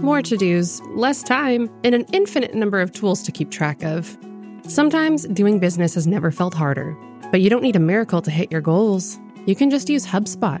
More 0.00 0.22
to 0.22 0.36
dos, 0.36 0.80
less 0.96 1.22
time, 1.22 1.70
and 1.84 1.94
an 1.94 2.06
infinite 2.12 2.54
number 2.54 2.80
of 2.80 2.92
tools 2.92 3.22
to 3.22 3.32
keep 3.32 3.50
track 3.50 3.84
of. 3.84 4.16
Sometimes 4.66 5.26
doing 5.28 5.58
business 5.58 5.94
has 5.94 6.06
never 6.06 6.32
felt 6.32 6.54
harder, 6.54 6.96
but 7.30 7.40
you 7.40 7.50
don't 7.50 7.62
need 7.62 7.76
a 7.76 7.80
miracle 7.80 8.22
to 8.22 8.30
hit 8.30 8.50
your 8.50 8.60
goals. 8.60 9.18
You 9.46 9.54
can 9.54 9.70
just 9.70 9.88
use 9.88 10.06
HubSpot 10.06 10.60